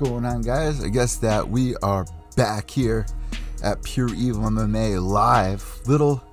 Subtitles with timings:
[0.00, 0.82] Going on, guys?
[0.82, 3.04] I guess that we are back here
[3.62, 5.62] at Pure Evil MMA live.
[5.84, 6.24] Little,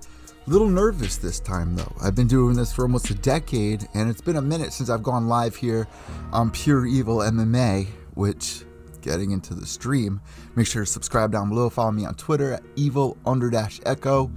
[0.46, 1.94] little nervous this time though.
[2.02, 5.04] I've been doing this for almost a decade, and it's been a minute since I've
[5.04, 5.86] gone live here
[6.32, 7.88] on Pure Evil MMA.
[8.14, 8.64] Which,
[9.02, 10.22] getting into the stream,
[10.56, 11.70] make sure to subscribe down below.
[11.70, 14.31] Follow me on Twitter at Evil under dash Echo.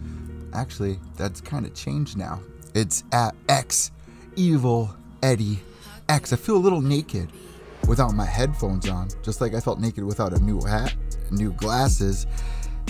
[0.53, 2.41] Actually, that's kind of changed now.
[2.75, 3.93] It's at X
[4.35, 4.91] Evil
[5.23, 5.61] Eddie
[6.09, 6.33] X.
[6.33, 7.31] I feel a little naked
[7.87, 10.95] without my headphones on, just like I felt naked without a new hat,
[11.31, 12.27] new glasses.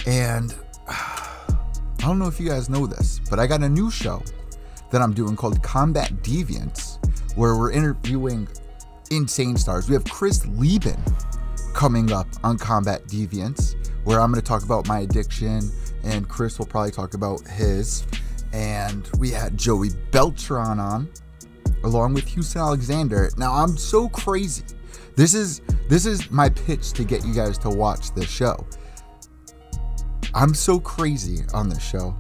[0.07, 0.55] And
[0.89, 4.23] I don't know if you guys know this, but I got a new show
[4.91, 6.99] that I'm doing called Combat Deviants,
[7.37, 8.49] where we're interviewing
[9.11, 9.89] insane stars.
[9.89, 11.03] We have Chris Leben
[11.75, 15.71] coming up on Combat Deviants, where I'm going to talk about my addiction,
[16.05, 18.05] and Chris will probably talk about his.
[18.53, 21.09] And we had Joey Beltran on,
[21.85, 23.31] along with Houston Alexander.
[23.37, 24.65] Now I'm so crazy.
[25.21, 28.67] This is this is my pitch to get you guys to watch this show.
[30.33, 32.17] I'm so crazy on this show.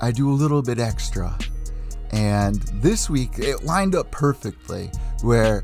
[0.00, 1.38] I do a little bit extra.
[2.10, 4.90] And this week it lined up perfectly
[5.22, 5.62] where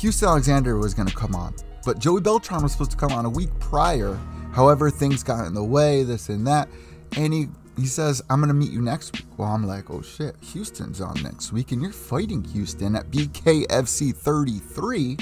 [0.00, 1.54] Houston Alexander was going to come on,
[1.86, 4.20] but Joey Beltran was supposed to come on a week prior.
[4.52, 6.68] However, things got in the way, this and that,
[7.16, 9.38] and he he says, I'm going to meet you next week.
[9.38, 14.14] Well, I'm like, oh shit, Houston's on next week, and you're fighting Houston at BKFC
[14.14, 15.16] 33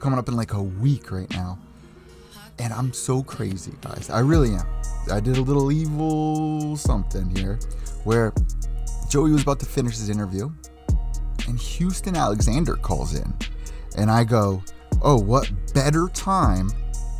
[0.00, 1.58] coming up in like a week right now.
[2.58, 4.08] And I'm so crazy, guys.
[4.08, 4.66] I really am.
[5.10, 7.58] I did a little evil something here
[8.04, 8.32] where
[9.08, 10.50] Joey was about to finish his interview,
[11.46, 13.32] and Houston Alexander calls in.
[13.96, 14.62] And I go,
[15.02, 16.70] oh, what better time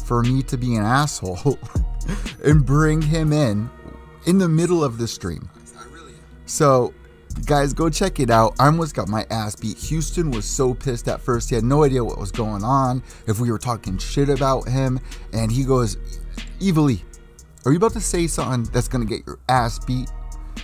[0.05, 1.59] for me to be an asshole
[2.45, 3.69] and bring him in
[4.27, 5.49] in the middle of the stream.
[6.47, 6.95] So,
[7.45, 8.55] guys, go check it out.
[8.59, 9.77] I almost got my ass beat.
[9.79, 11.49] Houston was so pissed at first.
[11.49, 15.01] He had no idea what was going on, if we were talking shit about him.
[15.33, 15.97] And he goes,
[16.61, 17.05] Evilly,
[17.65, 20.11] are you about to say something that's going to get your ass beat?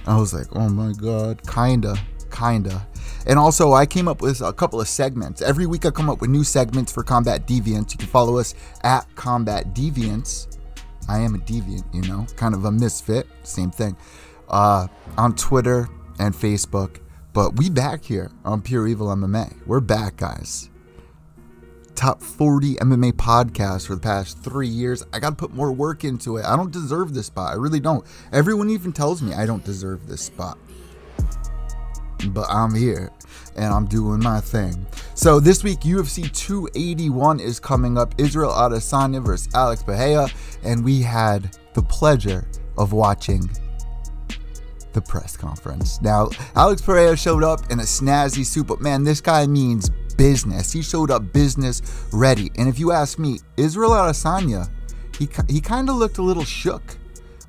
[0.07, 1.97] I was like, oh my God, kinda,
[2.31, 2.87] kinda.
[3.27, 5.43] And also, I came up with a couple of segments.
[5.43, 7.93] Every week, I come up with new segments for Combat Deviants.
[7.93, 10.59] You can follow us at Combat Deviants.
[11.09, 13.97] I am a deviant, you know, kind of a misfit, same thing,
[14.49, 14.87] uh,
[15.19, 15.89] on Twitter
[16.23, 17.01] and Facebook.
[17.33, 19.67] But we back here on Pure Evil MMA.
[19.67, 20.71] We're back, guys.
[21.95, 25.03] Top 40 MMA podcast for the past three years.
[25.13, 26.45] I got to put more work into it.
[26.45, 27.53] I don't deserve this spot.
[27.53, 28.05] I really don't.
[28.33, 30.59] Everyone even tells me I don't deserve this spot.
[32.29, 33.11] But I'm here
[33.57, 34.87] and I'm doing my thing.
[35.15, 38.15] So this week, UFC 281 is coming up.
[38.17, 40.29] Israel Adesanya versus Alex Pereira,
[40.63, 42.47] and we had the pleasure
[42.79, 43.51] of watching
[44.93, 46.01] the press conference.
[46.01, 50.73] Now, Alex Pereira showed up in a snazzy suit, but man, this guy means business.
[50.73, 51.83] He showed up business
[52.13, 52.51] ready.
[52.57, 54.71] And if you ask me, Israel Adesanya,
[55.19, 56.97] he he kind of looked a little shook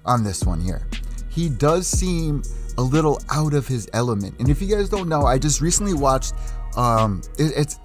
[0.06, 0.88] on this one here.
[1.30, 2.44] He does seem
[2.78, 4.36] a little out of his element.
[4.40, 6.34] And if you guys don't know, I just recently watched
[6.76, 7.80] um it, it's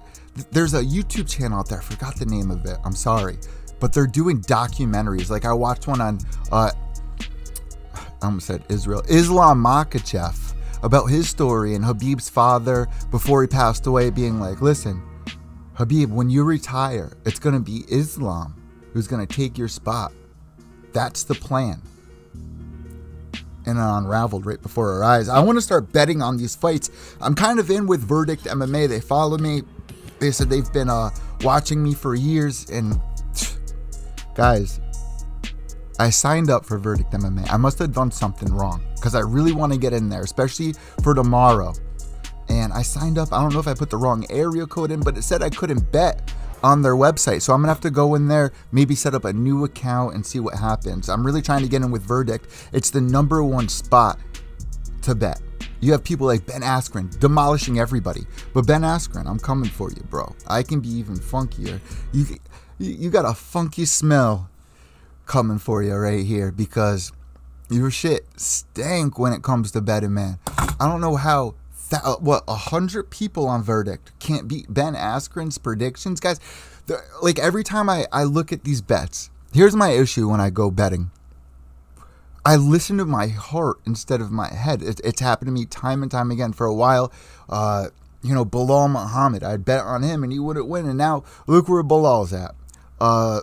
[0.51, 1.79] there's a YouTube channel out there.
[1.79, 2.77] I forgot the name of it.
[2.83, 3.37] I'm sorry.
[3.79, 5.29] But they're doing documentaries.
[5.29, 6.19] Like I watched one on
[6.51, 6.71] uh
[8.21, 9.03] I almost said Israel.
[9.09, 15.01] Islam Makhachev about his story and Khabib's father before he passed away being like, "Listen,
[15.73, 18.55] Habib, when you retire, it's going to be Islam
[18.93, 20.11] who's going to take your spot.
[20.93, 21.81] That's the plan."
[23.69, 25.29] and it unraveled right before our eyes.
[25.29, 26.89] I want to start betting on these fights.
[27.21, 28.87] I'm kind of in with Verdict MMA.
[28.89, 29.61] They follow me.
[30.19, 31.11] They said they've been uh,
[31.41, 32.69] watching me for years.
[32.69, 32.99] And
[34.35, 34.79] guys,
[35.99, 37.51] I signed up for Verdict MMA.
[37.51, 40.73] I must have done something wrong because I really want to get in there, especially
[41.03, 41.73] for tomorrow.
[42.47, 43.33] And I signed up.
[43.33, 45.49] I don't know if I put the wrong area code in, but it said I
[45.49, 47.41] couldn't bet on their website.
[47.41, 50.25] So I'm gonna have to go in there, maybe set up a new account and
[50.25, 51.09] see what happens.
[51.09, 52.69] I'm really trying to get in with Verdict.
[52.71, 54.19] It's the number one spot
[55.01, 55.41] to bet.
[55.81, 58.21] You have people like Ben Askren demolishing everybody.
[58.53, 60.33] But Ben Askren, I'm coming for you, bro.
[60.47, 61.81] I can be even funkier.
[62.13, 62.25] You
[62.77, 64.49] you got a funky smell
[65.29, 67.13] coming for you right here because
[67.69, 70.39] your shit stank when it comes to betting, man.
[70.79, 71.55] I don't know how
[71.91, 76.39] that what a hundred people on verdict can't beat Ben Askren's predictions, guys.
[77.21, 80.71] Like every time I I look at these bets, here's my issue when I go
[80.71, 81.11] betting.
[82.45, 84.81] I listen to my heart instead of my head.
[84.81, 86.53] It, it's happened to me time and time again.
[86.53, 87.11] For a while,
[87.47, 87.89] uh,
[88.23, 90.87] you know, Belal Muhammad, I'd bet on him and he wouldn't win.
[90.87, 92.55] And now look where Belal's at.
[92.99, 93.41] Uh,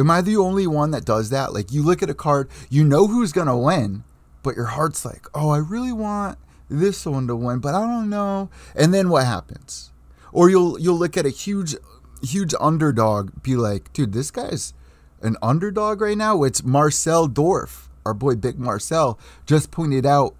[0.00, 1.52] am I the only one that does that?
[1.52, 4.04] Like, you look at a card, you know who's to win,
[4.42, 6.38] but your heart's like, oh, I really want
[6.68, 8.48] this one to win, but I don't know.
[8.74, 9.92] And then what happens?
[10.32, 11.74] Or you'll you'll look at a huge
[12.22, 14.72] huge underdog, be like, dude, this guy's
[15.20, 16.44] an underdog right now.
[16.44, 20.34] It's Marcel Dorff, our boy Big Marcel, just pointed out.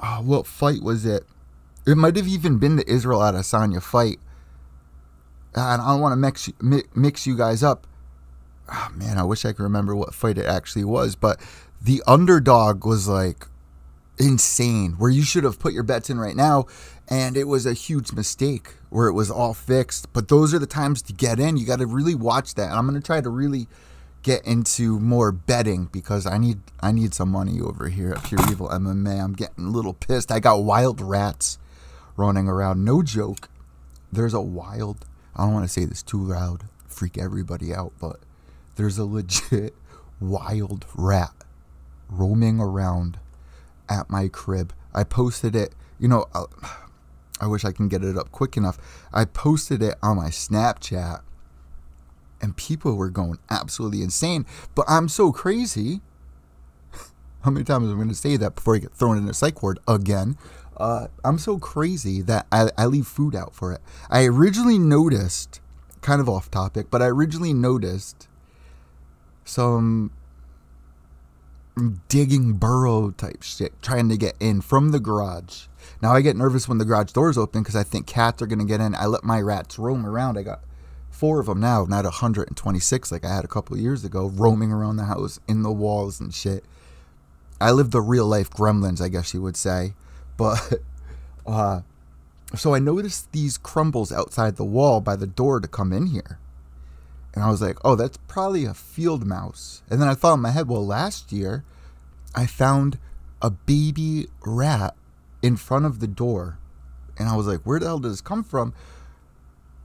[0.00, 1.24] Oh, what fight was it?
[1.86, 4.18] It might have even been the Israel Adesanya fight.
[5.54, 6.50] And I don't want to mix
[6.94, 7.86] mix you guys up.
[8.70, 11.40] Oh, man, I wish I could remember what fight it actually was, but
[11.80, 13.46] the underdog was like
[14.18, 14.92] insane.
[14.92, 16.66] Where you should have put your bets in right now,
[17.08, 20.12] and it was a huge mistake where it was all fixed.
[20.12, 21.56] But those are the times to get in.
[21.56, 22.70] You got to really watch that.
[22.70, 23.68] And I'm gonna try to really
[24.22, 28.50] get into more betting because I need I need some money over here at Pure
[28.50, 29.22] Evil MMA.
[29.22, 30.30] I'm getting a little pissed.
[30.30, 31.58] I got wild rats
[32.16, 32.84] running around.
[32.84, 33.48] No joke.
[34.10, 35.06] There's a wild
[35.38, 38.18] I don't want to say this too loud, freak everybody out, but
[38.78, 39.74] there's a legit
[40.20, 41.34] wild rat
[42.08, 43.18] roaming around
[43.90, 44.72] at my crib.
[44.94, 46.46] I posted it, you know, I, uh,
[47.40, 48.78] I wish I can get it up quick enough.
[49.12, 51.20] I posted it on my Snapchat
[52.40, 54.46] and people were going absolutely insane.
[54.74, 56.00] But I'm so crazy.
[57.42, 59.34] How many times am I going to say that before I get thrown in a
[59.34, 60.36] psych ward again?
[60.76, 63.80] Uh, I'm so crazy that I, I leave food out for it.
[64.08, 65.60] I originally noticed,
[66.00, 68.27] kind of off topic, but I originally noticed
[69.48, 70.12] some
[72.08, 75.66] digging burrow type shit trying to get in from the garage.
[76.02, 78.64] Now I get nervous when the garage doors open because I think cats are to
[78.64, 78.94] get in.
[78.94, 80.36] I let my rats roam around.
[80.36, 80.60] I got
[81.10, 84.96] four of them now, not 126 like I had a couple years ago, roaming around
[84.96, 86.64] the house in the walls and shit.
[87.60, 89.94] I live the real life gremlins, I guess you would say.
[90.36, 90.74] But
[91.46, 91.80] uh,
[92.54, 96.38] so I noticed these crumbles outside the wall by the door to come in here.
[97.38, 99.84] And I was like, oh, that's probably a field mouse.
[99.88, 101.62] And then I thought in my head, well, last year
[102.34, 102.98] I found
[103.40, 104.96] a baby rat
[105.40, 106.58] in front of the door.
[107.16, 108.74] And I was like, where the hell did this come from?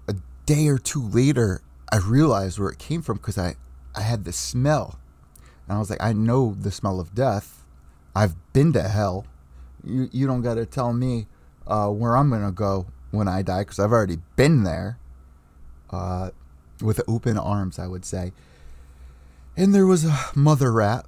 [0.08, 0.16] A
[0.48, 1.62] day or two later,
[1.92, 3.56] I realized where it came from because I,
[3.94, 4.98] I had the smell.
[5.68, 7.68] And I was like, I know the smell of death.
[8.16, 9.28] I've been to hell.
[9.84, 11.28] You, you don't got to tell me
[11.68, 14.98] uh, where I'm going to go when I die because I've already been there
[15.92, 16.32] uh,
[16.84, 18.34] with open arms, I would say.
[19.56, 21.06] And there was a mother rat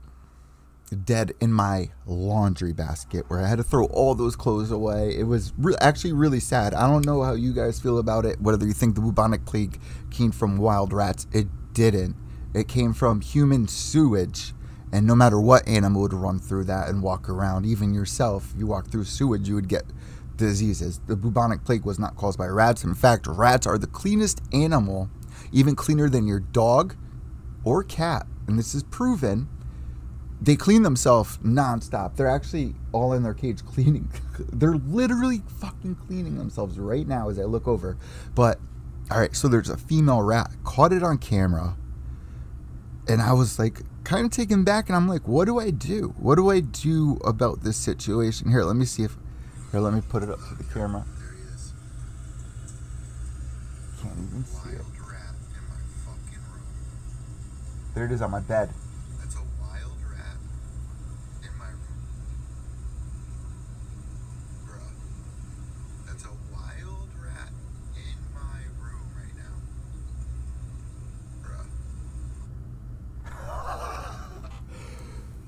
[1.04, 5.16] dead in my laundry basket where I had to throw all those clothes away.
[5.18, 6.74] It was re- actually really sad.
[6.74, 9.80] I don't know how you guys feel about it, whether you think the bubonic plague
[10.12, 11.28] came from wild rats.
[11.34, 12.16] It didn't.
[12.54, 14.54] It came from human sewage.
[14.92, 18.68] And no matter what animal would run through that and walk around, even yourself, you
[18.68, 19.84] walk through sewage, you would get
[20.38, 21.02] diseases.
[21.08, 22.84] The bubonic plague was not caused by rats.
[22.84, 25.10] In fact, rats are the cleanest animal,
[25.56, 26.96] even cleaner than your dog
[27.64, 28.28] or cat.
[28.48, 29.48] And this is proven
[30.42, 32.18] they clean themselves nonstop.
[32.18, 34.12] They're actually all in their cage cleaning.
[34.52, 37.98] They're literally fucking cleaning themselves right now as I look over.
[38.36, 38.60] But
[39.10, 40.52] all right, so there's a female rat.
[40.64, 41.78] Caught it on camera.
[43.08, 46.14] And I was like kind of taken back and I'm like, what do I do?
[46.18, 48.50] What do I do about this situation?
[48.50, 49.16] Here, let me see if
[49.72, 51.06] here, let me put it up to the camera.
[54.02, 54.82] Can't even see it.
[57.96, 58.70] There it is on my bed.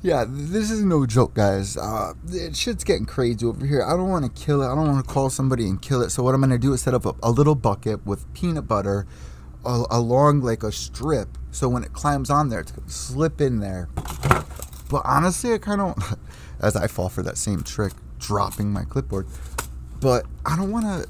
[0.03, 1.75] Yeah, this is no joke, guys.
[1.75, 2.13] Uh,
[2.53, 3.83] shit's getting crazy over here.
[3.83, 4.67] I don't want to kill it.
[4.67, 6.11] I don't want to call somebody and kill it.
[6.11, 9.05] So what I'm gonna do is set up a, a little bucket with peanut butter
[9.65, 11.37] along like a strip.
[11.57, 13.89] So when it climbs on there, it's gonna slip in there.
[14.91, 16.15] But honestly, I kind of,
[16.59, 19.25] as I fall for that same trick, dropping my clipboard.
[19.99, 21.09] But I don't want to.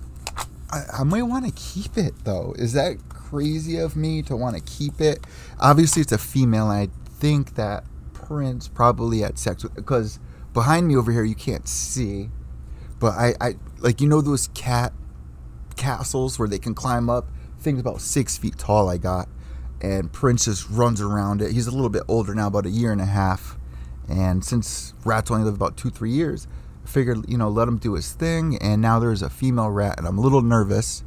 [0.72, 2.56] I, I might want to keep it though.
[2.58, 5.28] Is that crazy of me to want to keep it?
[5.60, 6.68] Obviously, it's a female.
[6.68, 10.18] I think that Prince probably had sex with because
[10.54, 12.30] behind me over here, you can't see,
[13.02, 14.94] but I, I like you know those cat
[15.76, 17.28] castles where they can climb up.
[17.60, 18.88] Things about six feet tall.
[18.88, 19.28] I got,
[19.82, 21.52] and Prince just runs around it.
[21.52, 23.58] He's a little bit older now, about a year and a half,
[24.10, 26.48] and since rats only live about two three years,
[26.86, 28.58] I figured you know let him do his thing.
[28.58, 31.04] And now there's a female rat, and I'm a little nervous.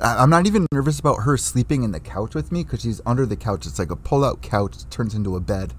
[0.00, 3.24] I'm not even nervous about her sleeping in the couch with me because she's under
[3.24, 3.66] the couch.
[3.66, 5.74] It's like a pull-out couch, it turns into a bed,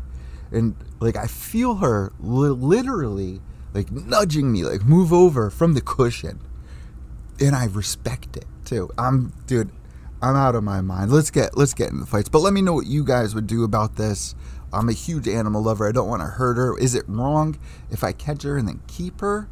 [0.51, 3.41] and like I feel her li- literally
[3.73, 6.39] like nudging me, like move over from the cushion,
[7.39, 8.89] and I respect it too.
[8.97, 9.71] I'm dude,
[10.21, 11.11] I'm out of my mind.
[11.11, 13.47] Let's get let's get in the fights, but let me know what you guys would
[13.47, 14.35] do about this.
[14.73, 15.87] I'm a huge animal lover.
[15.87, 16.77] I don't want to hurt her.
[16.77, 17.57] Is it wrong
[17.89, 19.47] if I catch her and then keep her?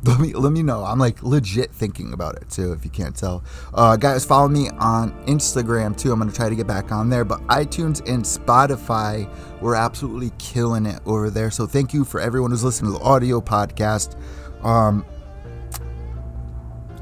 [0.04, 0.82] let me let me know.
[0.82, 2.72] I'm like legit thinking about it too.
[2.72, 3.44] If you can't tell,
[3.74, 6.10] uh, guys, follow me on Instagram too.
[6.10, 7.24] I'm gonna try to get back on there.
[7.24, 9.30] But iTunes and Spotify,
[9.60, 11.50] we're absolutely killing it over there.
[11.50, 14.16] So thank you for everyone who's listening to the audio podcast.
[14.64, 15.04] Um,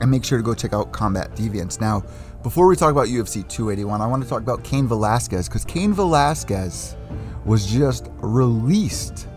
[0.00, 1.81] and make sure to go check out Combat Deviants.
[1.81, 2.05] Now,
[2.43, 5.93] before we talk about UFC 281, I want to talk about Cain Velasquez because Cain
[5.93, 6.97] Velasquez
[7.45, 9.28] was just released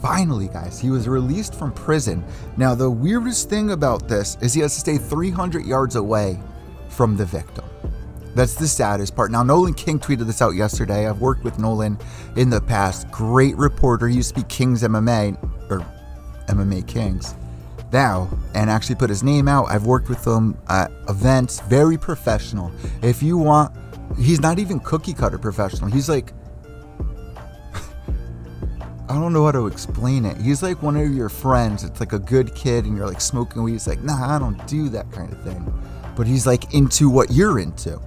[0.00, 2.22] Finally, guys, he was released from prison.
[2.56, 6.38] Now, the weirdest thing about this is he has to stay 300 yards away
[6.88, 7.64] from the victim.
[8.34, 9.30] That's the saddest part.
[9.30, 11.08] Now, Nolan King tweeted this out yesterday.
[11.08, 11.98] I've worked with Nolan
[12.36, 13.10] in the past.
[13.10, 14.06] Great reporter.
[14.06, 15.84] He used to be Kings MMA, or
[16.48, 17.34] MMA Kings
[17.96, 19.64] now, and actually put his name out.
[19.70, 21.60] I've worked with him at events.
[21.60, 22.70] Very professional.
[23.02, 23.74] If you want,
[24.18, 25.90] he's not even cookie cutter professional.
[25.90, 26.34] He's like
[29.08, 30.36] I don't know how to explain it.
[30.36, 31.84] He's like one of your friends.
[31.84, 33.72] It's like a good kid, and you're like smoking weed.
[33.72, 35.72] He's like, nah, I don't do that kind of thing.
[36.14, 37.98] But he's like into what you're into.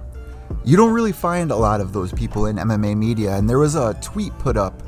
[0.64, 3.36] You don't really find a lot of those people in MMA media.
[3.36, 4.82] And there was a tweet put up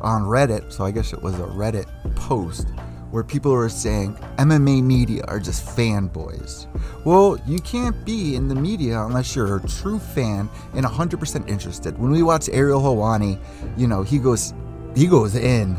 [0.00, 1.86] on Reddit, so I guess it was a Reddit
[2.16, 2.66] post,
[3.10, 6.66] where people are saying MMA media are just fanboys.
[7.04, 11.98] Well, you can't be in the media unless you're a true fan and 100% interested.
[11.98, 13.38] When we watch Ariel Helwani,
[13.76, 14.52] you know, he goes
[14.94, 15.76] he goes in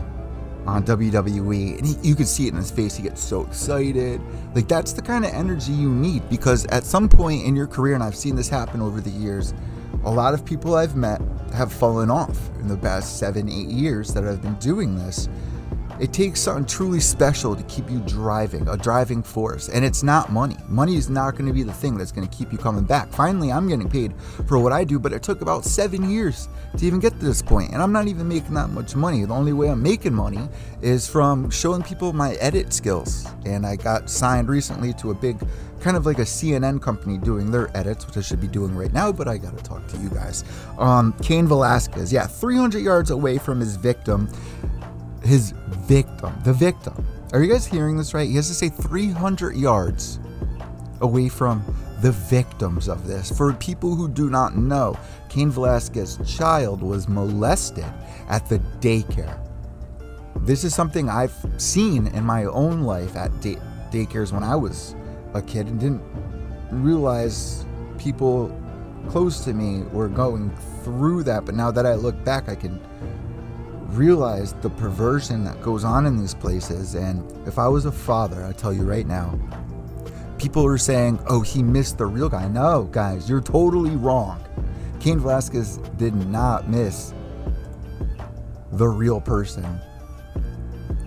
[0.66, 2.96] on WWE and he, you can see it in his face.
[2.96, 4.22] He gets so excited.
[4.56, 7.96] Like that's the kind of energy you need because at some point in your career,
[7.96, 9.54] and I've seen this happen over the years,
[10.04, 11.22] a lot of people I've met
[11.54, 15.28] have fallen off in the past seven, eight years that I've been doing this.
[16.00, 19.68] It takes something truly special to keep you driving, a driving force.
[19.68, 20.56] And it's not money.
[20.70, 23.10] Money is not going to be the thing that's going to keep you coming back.
[23.10, 24.13] Finally, I'm getting paid
[24.48, 27.41] for what I do, but it took about seven years to even get to this
[27.41, 27.74] point.
[27.74, 29.25] And I'm not even making that much money.
[29.25, 30.48] The only way I'm making money
[30.82, 33.27] is from showing people my edit skills.
[33.46, 35.46] And I got signed recently to a big,
[35.82, 38.94] kind of like a CNN company doing their edits, which I should be doing right
[38.94, 40.46] now, but I got to talk to you guys.
[40.77, 44.29] Um, Cain Velasquez, yeah, 300 yards away from his victim
[45.24, 47.06] his victim, the victim.
[47.34, 48.28] Are you guys hearing this right?
[48.28, 50.20] He has to stay 300 yards
[51.02, 51.64] away from
[52.02, 53.36] the victims of this.
[53.36, 54.98] For people who do not know,
[55.30, 57.86] Cain Velasquez's child was molested
[58.30, 59.38] at the daycare.
[60.38, 63.60] This is something I've seen in my own life at day-
[63.92, 64.96] daycares when I was
[65.34, 66.02] a kid and didn't
[66.72, 67.66] realize
[67.98, 68.52] people
[69.10, 70.52] close to me were going
[70.84, 71.46] through that.
[71.46, 72.80] But now that I look back, I can
[73.98, 76.96] realize the perversion that goes on in these places.
[76.96, 79.39] And if I was a father, I tell you right now,
[80.38, 82.48] people are saying, oh, he missed the real guy.
[82.48, 84.43] No, guys, you're totally wrong.
[85.00, 87.13] Cain Velasquez did not miss
[88.74, 89.79] the real person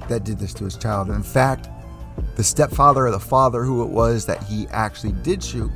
[0.09, 1.11] that did this to his child.
[1.11, 1.69] In fact,
[2.37, 5.71] the stepfather or the father who it was that he actually did shoot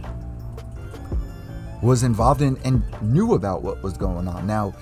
[1.87, 4.47] was involved in and knew about what was going on.
[4.47, 4.75] Now,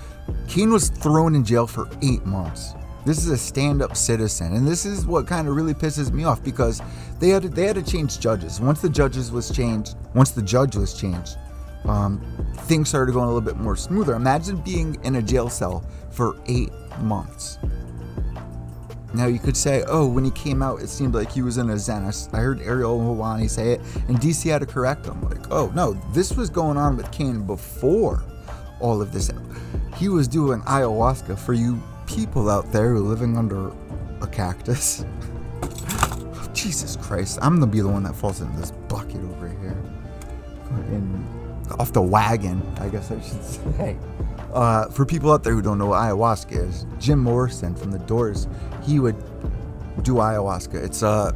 [0.47, 2.73] Cain was thrown in jail for eight months.
[3.05, 6.43] This is a stand-up citizen, and this is what kind of really pisses me off
[6.43, 6.81] because
[7.19, 8.59] they had to, they had to change judges.
[8.59, 11.37] Once the judges was changed, once the judge was changed,
[11.85, 12.19] um,
[12.61, 14.15] things started going a little bit more smoother.
[14.15, 16.71] Imagine being in a jail cell for eight
[17.01, 17.59] months.
[19.15, 21.69] Now you could say, oh, when he came out, it seemed like he was in
[21.69, 22.03] a zen.
[22.03, 25.21] I, heard Ariel Helwani say it, and DC had to correct him.
[25.21, 28.23] Like, oh no, this was going on with Cain before
[28.79, 29.31] all of this.
[29.95, 33.71] He was doing ayahuasca for you people out there who are living under
[34.21, 35.05] a cactus.
[36.53, 39.81] Jesus Christ, I'm gonna be the one that falls into this bucket over here.
[41.79, 43.97] Off the wagon, I guess I should say.
[44.53, 47.99] Uh, for people out there who don't know what ayahuasca is, Jim Morrison from The
[47.99, 48.47] Doors,
[48.85, 49.17] he would
[50.03, 50.75] do ayahuasca.
[50.75, 51.35] It's a,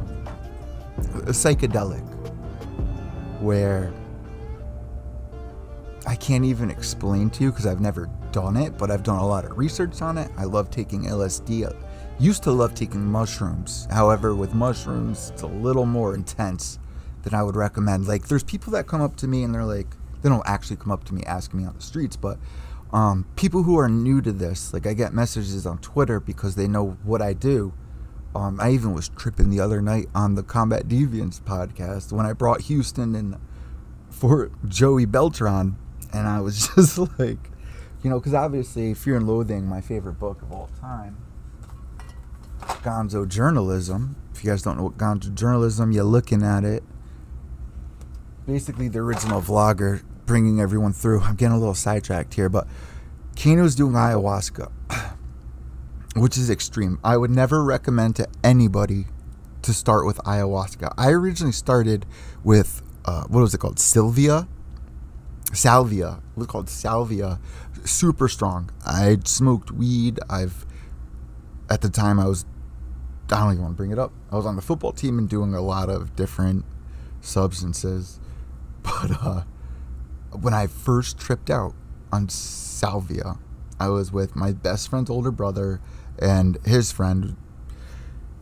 [0.98, 2.06] a psychedelic
[3.40, 3.92] where
[6.06, 9.26] I can't even explain to you because I've never done it, but I've done a
[9.26, 10.30] lot of research on it.
[10.36, 11.66] I love taking LSD.
[11.66, 11.74] I
[12.18, 13.86] used to love taking mushrooms.
[13.90, 16.78] However, with mushrooms, it's a little more intense
[17.22, 18.06] than I would recommend.
[18.06, 19.88] Like, there's people that come up to me and they're like,
[20.22, 22.38] they don't actually come up to me asking me on the streets, but
[22.92, 26.66] um, people who are new to this, like I get messages on Twitter because they
[26.66, 27.72] know what I do.
[28.34, 32.32] Um, I even was tripping the other night on the Combat Deviants podcast when I
[32.32, 33.36] brought Houston and
[34.08, 35.76] for Joey Beltran,
[36.12, 37.50] and I was just like,
[38.02, 41.16] you know, because obviously Fear and Loathing, my favorite book of all time,
[42.60, 44.16] Gonzo journalism.
[44.34, 46.82] If you guys don't know what Gonzo journalism, you're looking at it.
[48.46, 51.20] Basically, the original vlogger bringing everyone through.
[51.22, 52.68] I'm getting a little sidetracked here, but
[53.34, 54.70] Kano's doing ayahuasca,
[56.14, 57.00] which is extreme.
[57.02, 59.06] I would never recommend to anybody
[59.62, 60.94] to start with ayahuasca.
[60.96, 62.06] I originally started
[62.44, 63.80] with uh, what was it called?
[63.80, 64.46] Sylvia,
[65.52, 66.20] salvia.
[66.36, 67.40] It was called salvia.
[67.84, 68.70] Super strong.
[68.86, 70.20] I smoked weed.
[70.30, 70.64] I've
[71.68, 72.44] at the time I was.
[73.32, 74.12] I don't even want to bring it up.
[74.30, 76.64] I was on the football team and doing a lot of different
[77.20, 78.20] substances,
[78.84, 79.42] but uh,
[80.32, 81.74] when I first tripped out
[82.12, 83.36] on salvia,
[83.78, 85.80] I was with my best friend's older brother
[86.18, 87.36] and his friend.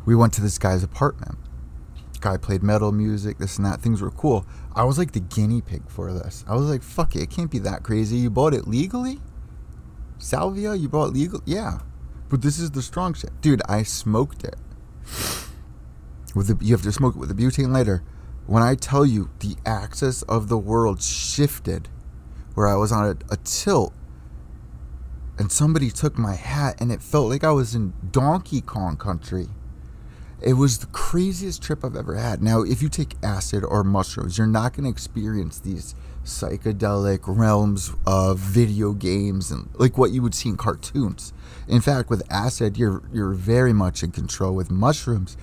[0.05, 1.39] We went to this guy's apartment.
[2.21, 3.81] Guy played metal music, this and that.
[3.81, 4.45] Things were cool.
[4.75, 6.45] I was like the guinea pig for this.
[6.49, 8.17] I was like, fuck it, it can't be that crazy.
[8.17, 9.21] You bought it legally?
[10.19, 10.75] Salvia?
[10.75, 11.41] You bought legal?
[11.45, 11.79] Yeah.
[12.29, 13.41] But this is the strong shit.
[13.41, 14.57] Dude, I smoked it.
[16.35, 18.03] With the, you have to smoke it with a butane lighter
[18.49, 21.89] when I tell you the axis of the world shifted,
[22.55, 23.93] where I was on a, a, tilt,
[25.39, 29.49] and somebody took my hat, and it felt like I was in Donkey Kong country.
[30.41, 32.43] It was the craziest trip I've ever had.
[32.43, 37.93] Now, if you take acid or mushrooms, you're not going to experience these psychedelic realms
[38.07, 41.35] of video games and like what you would see in cartoons.
[41.67, 44.55] In fact, with acid, you're you're very much in control.
[44.55, 45.37] With mushrooms,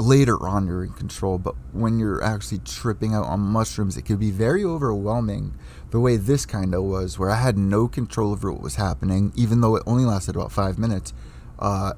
[0.00, 4.16] later on you're in control, but when you're actually tripping out on mushrooms, it can
[4.16, 5.54] be very overwhelming.
[5.90, 9.32] The way this kind of was, where I had no control over what was happening,
[9.36, 11.12] even though it only lasted about five minutes.
[11.58, 11.92] Uh,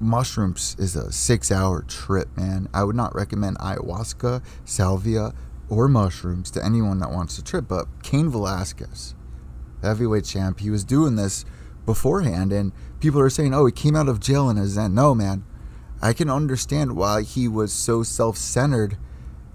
[0.00, 2.68] mushrooms is a six hour trip, man.
[2.72, 5.32] I would not recommend ayahuasca, salvia,
[5.68, 7.66] or mushrooms to anyone that wants to trip.
[7.68, 9.14] But Cain Velasquez,
[9.82, 11.44] heavyweight champ, he was doing this
[11.86, 14.94] beforehand, and people are saying, oh, he came out of jail in a Zen.
[14.94, 15.44] No, man.
[16.00, 18.96] I can understand why he was so self centered.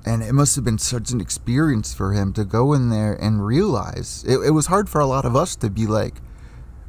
[0.05, 3.45] And it must have been such an experience for him to go in there and
[3.45, 6.15] realize it, it was hard for a lot of us to be like,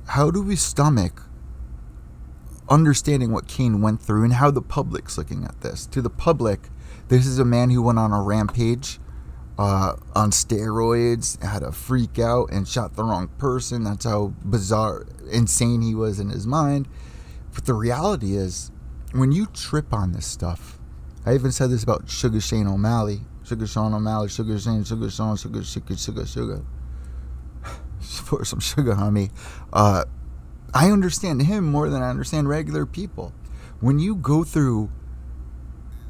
[0.08, 1.22] how do we stomach
[2.68, 5.86] understanding what Cain went through and how the public's looking at this?
[5.86, 6.70] To the public,
[7.06, 8.98] this is a man who went on a rampage
[9.58, 13.84] uh, on steroids, had a freak out, and shot the wrong person.
[13.84, 16.88] That's how bizarre, insane he was in his mind.
[17.54, 18.72] But the reality is,
[19.14, 20.78] when you trip on this stuff,
[21.24, 25.36] I even said this about Sugar Shane O'Malley, Sugar Sean O'Malley, Sugar Shane, Sugar Sean,
[25.36, 26.64] Sugar, Sugar, Sugar, Sugar.
[28.26, 29.30] Pour some sugar me.
[29.72, 30.04] Uh,
[30.74, 33.32] I understand him more than I understand regular people.
[33.80, 34.90] When you go through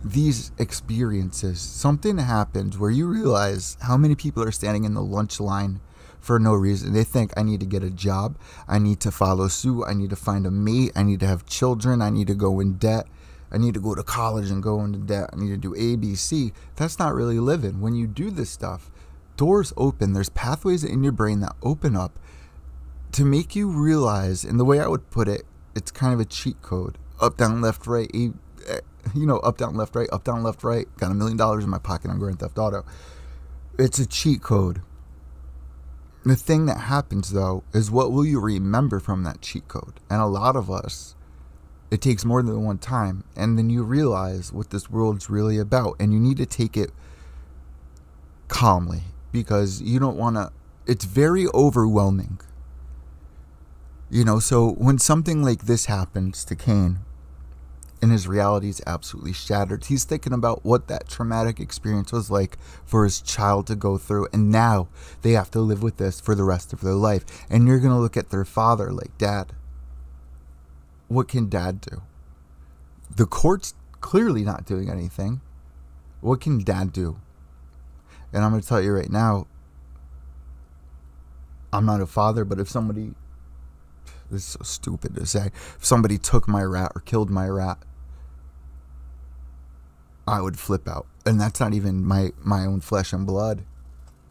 [0.03, 5.41] these experiences, something happens where you realize how many people are standing in the lunch
[5.41, 5.81] line
[6.25, 6.93] for no reason.
[6.93, 10.11] They think I need to get a job, I need to follow suit, I need
[10.11, 13.07] to find a mate, I need to have children, I need to go in debt,
[13.53, 16.53] I need to go to college and go into debt, I need to do ABC.
[16.77, 17.81] That's not really living.
[17.81, 18.91] When you do this stuff,
[19.37, 22.19] doors open, there's pathways in your brain that open up
[23.13, 25.43] to make you realize, and the way I would put it,
[25.77, 26.97] it's kind of a cheat code.
[27.21, 28.31] Up, down, left, right, eh,
[29.15, 30.87] you know, up, down, left, right, up, down, left, right.
[30.97, 32.85] Got a million dollars in my pocket on Grand Theft Auto.
[33.79, 34.81] It's a cheat code
[36.25, 40.01] the thing that happens though is what will you remember from that cheat code?
[40.09, 41.15] And a lot of us,
[41.91, 43.25] it takes more than one time.
[43.37, 45.97] And then you realize what this world's really about.
[46.01, 46.91] And you need to take it
[48.49, 50.51] calmly because you don't want to,
[50.87, 52.41] it's very overwhelming.
[54.11, 57.01] You know, so when something like this happens to Cain,
[58.05, 59.87] and his reality is absolutely shattered.
[59.87, 64.29] He's thinking about what that traumatic experience was like for his child to go through,
[64.31, 64.89] and now
[65.23, 67.25] they have to live with this for the rest of their life.
[67.49, 69.55] And you're going to look at their father like, Dad,
[71.09, 72.03] what can dad do?
[73.17, 75.41] The court's clearly not doing anything.
[76.21, 77.17] What can dad do?
[78.35, 79.47] And I'm going to tell you right now,
[81.73, 83.15] I'm not a father, but if somebody
[84.31, 85.47] this is so stupid to say.
[85.77, 87.79] If somebody took my rat or killed my rat,
[90.27, 91.07] I would flip out.
[91.27, 93.65] And that's not even my, my own flesh and blood.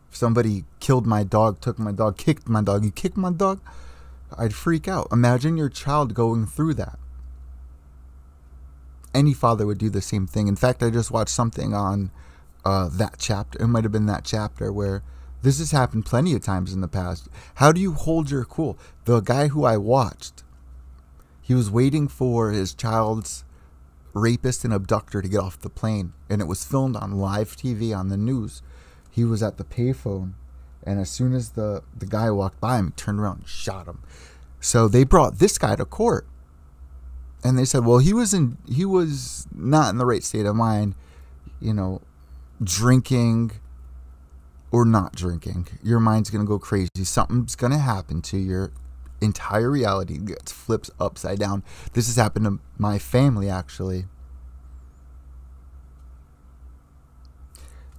[0.10, 3.60] If somebody killed my dog, took my dog, kicked my dog, you kicked my dog,
[4.38, 5.08] I'd freak out.
[5.12, 7.00] Imagine your child going through that.
[9.14, 10.48] Any father would do the same thing.
[10.48, 12.12] In fact, I just watched something on
[12.66, 13.62] uh, that chapter.
[13.62, 15.04] It might have been that chapter where
[15.44, 17.28] this has happened plenty of times in the past.
[17.56, 18.78] How do you hold your cool?
[19.06, 20.44] The guy who I watched,
[21.42, 23.44] he was waiting for his child's
[24.14, 27.96] rapist and abductor to get off the plane, and it was filmed on live TV
[27.98, 28.62] on the news.
[29.10, 30.34] He was at the payphone,
[30.84, 33.88] and as soon as the, the guy walked by him, he turned around and shot
[33.88, 34.00] him.
[34.60, 36.26] So they brought this guy to court.
[37.44, 40.56] And they said, well, he was in he was not in the right state of
[40.56, 40.96] mind,
[41.60, 42.02] you know,
[42.64, 43.52] drinking
[44.72, 45.68] or not drinking.
[45.84, 46.90] Your mind's gonna go crazy.
[47.04, 48.72] Something's gonna happen to your
[49.24, 51.64] entire reality gets flips upside down.
[51.94, 54.06] This has happened to my family actually.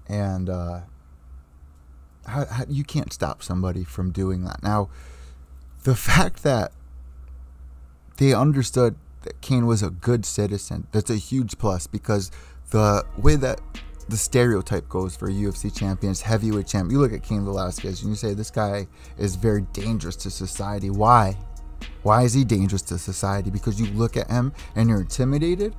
[0.07, 0.81] And uh,
[2.27, 4.63] how, how, you can't stop somebody from doing that.
[4.63, 4.91] Now,
[5.85, 6.73] the fact that
[8.19, 12.31] they understood that Cain was a good citizen, that's a huge plus because
[12.71, 13.61] the way that
[14.09, 16.91] the stereotype goes for UFC champions, heavyweight champ.
[16.91, 18.87] You look at Cain Velasquez and you say this guy
[19.17, 20.91] is very dangerous to society.
[20.91, 21.39] Why?
[22.03, 23.51] Why is he dangerous to society?
[23.51, 25.75] Because you look at him and you're intimidated,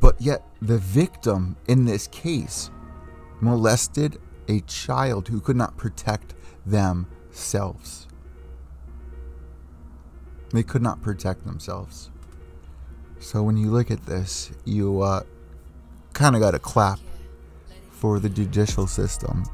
[0.00, 2.70] but yet the victim in this case
[3.40, 6.34] molested a child who could not protect
[6.66, 8.06] themselves.
[10.52, 12.10] They could not protect themselves.
[13.18, 15.22] So when you look at this, you uh,
[16.12, 16.98] kind of got to clap
[18.02, 19.44] for the judicial system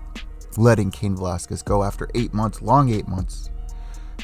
[0.57, 3.51] letting Cain Velasquez go after eight months, long eight months.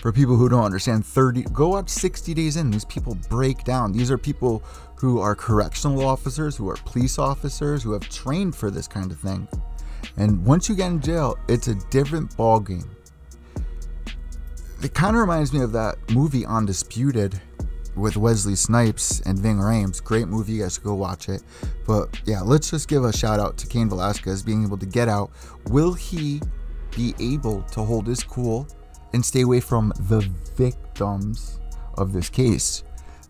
[0.01, 2.71] For people who don't understand, 30, go up 60 days in.
[2.71, 3.93] These people break down.
[3.93, 4.63] These are people
[4.97, 9.21] who are correctional officers, who are police officers, who have trained for this kind of
[9.21, 9.47] thing.
[10.17, 12.97] And once you get in jail, it's a different ball game.
[14.83, 17.39] It kind of reminds me of that movie Undisputed
[17.96, 20.02] with Wesley Snipes and Ving Rhames.
[20.02, 21.42] Great movie, you guys go watch it.
[21.87, 25.09] But yeah, let's just give a shout out to Cain Velasquez being able to get
[25.09, 25.30] out.
[25.68, 26.40] Will he
[26.96, 28.66] be able to hold his cool
[29.12, 30.20] and stay away from the
[30.57, 31.61] victims
[31.96, 32.83] of this case?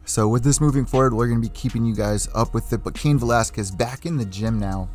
[0.07, 2.85] So with this moving forward, we're gonna be keeping you guys up with it.
[2.85, 4.91] But Cain Velasquez back in the gym now.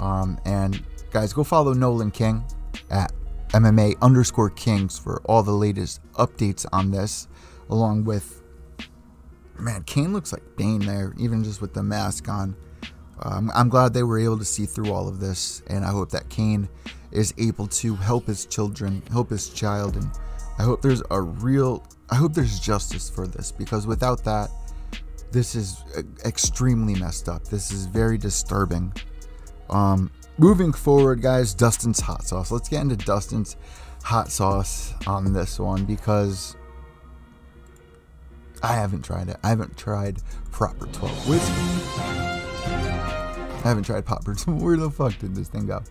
[0.00, 2.44] Um, and guys, go follow Nolan King
[2.90, 3.12] at
[3.50, 7.28] MMA underscore Kings for all the latest updates on this
[7.68, 8.42] along with
[9.58, 12.56] man, Cain looks like Bane there, even just with the mask on.
[13.20, 16.10] Um, I'm glad they were able to see through all of this, and I hope
[16.10, 16.68] that Cain
[17.10, 20.10] is able to help his children, help his child, and
[20.58, 24.50] I hope there's a real, I hope there's justice for this because without that,
[25.32, 25.82] this is
[26.24, 27.44] extremely messed up.
[27.44, 28.92] This is very disturbing.
[29.68, 32.50] Um, moving forward, guys, Dustin's hot sauce.
[32.50, 33.56] Let's get into Dustin's
[34.04, 36.56] hot sauce on this one because
[38.62, 39.36] I haven't tried it.
[39.42, 40.18] I haven't tried
[40.50, 41.52] proper 12 whiskey.
[43.58, 44.34] I haven't tried proper.
[44.46, 45.82] Where the fuck did this thing go?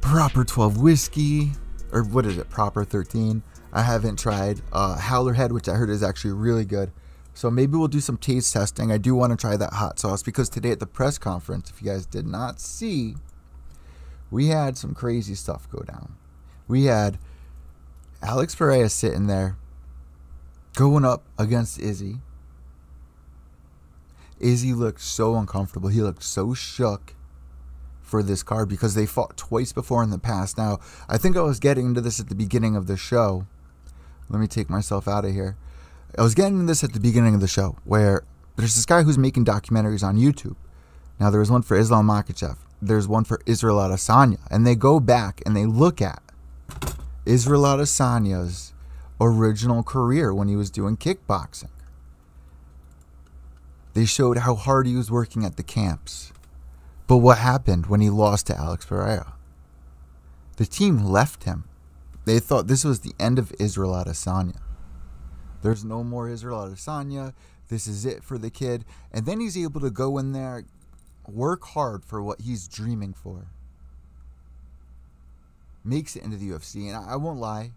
[0.00, 1.52] Proper 12 whiskey,
[1.92, 2.50] or what is it?
[2.50, 3.42] Proper 13.
[3.72, 6.92] I haven't tried uh, Howler Head, which I heard is actually really good.
[7.32, 8.92] So maybe we'll do some taste testing.
[8.92, 11.82] I do want to try that hot sauce because today at the press conference, if
[11.82, 13.16] you guys did not see,
[14.30, 16.14] we had some crazy stuff go down.
[16.68, 17.18] We had
[18.22, 19.56] Alex Pereira sitting there
[20.74, 22.16] going up against Izzy.
[24.40, 25.88] Izzy looked so uncomfortable.
[25.88, 27.14] He looked so shook
[28.02, 30.58] for this card because they fought twice before in the past.
[30.58, 33.46] Now, I think I was getting into this at the beginning of the show.
[34.28, 35.56] Let me take myself out of here.
[36.18, 38.24] I was getting into this at the beginning of the show where
[38.56, 40.56] there's this guy who's making documentaries on YouTube.
[41.18, 42.56] Now, there was one for Islam Makhachev.
[42.82, 44.40] There's one for Israel Adesanya.
[44.50, 46.22] And they go back and they look at
[47.24, 48.73] Israel Adesanya's
[49.20, 51.70] original career when he was doing kickboxing.
[53.94, 56.32] They showed how hard he was working at the camps.
[57.06, 59.34] But what happened when he lost to Alex Pereira?
[60.56, 61.64] The team left him.
[62.24, 64.60] They thought this was the end of Israel Adesanya.
[65.62, 67.34] There's no more Israel Adesanya.
[67.68, 68.84] This is it for the kid.
[69.12, 70.64] And then he's able to go in there,
[71.26, 73.46] work hard for what he's dreaming for.
[75.84, 76.88] Makes it into the UFC.
[76.88, 77.72] And I, won't lie,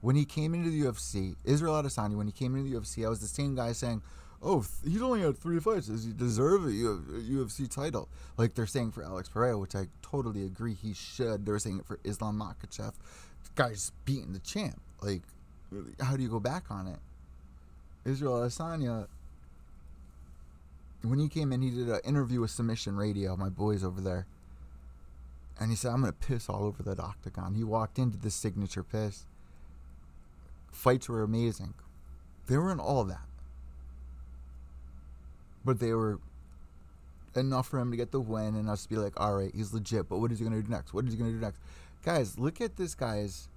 [0.00, 3.08] when he came into the UFC, Israel Adesanya, when he came into the UFC, I
[3.08, 4.02] was the same guy saying,
[4.42, 5.88] "Oh, he's only had three fights.
[5.88, 10.44] Does he deserve a UFC title?" Like they're saying for Alex Pereira, which I totally
[10.44, 11.44] agree he should.
[11.44, 12.92] They're saying it for Islam Makhachev.
[13.44, 14.80] The guy's beating the champ.
[15.02, 15.22] Like,
[16.00, 16.98] how do you go back on it?
[18.04, 19.06] Israel Adesanya,
[21.02, 24.26] when he came in, he did an interview with Submission Radio, my boys over there.
[25.60, 27.54] And he said, I'm going to piss all over that octagon.
[27.54, 29.26] He walked into the signature piss.
[30.78, 31.74] Fights were amazing.
[32.46, 33.26] They weren't all that.
[35.64, 36.20] But they were
[37.34, 39.74] enough for him to get the win and us to be like, all right, he's
[39.74, 40.08] legit.
[40.08, 40.94] But what is he going to do next?
[40.94, 41.58] What is he going to do next?
[42.04, 43.48] Guys, look at this guy's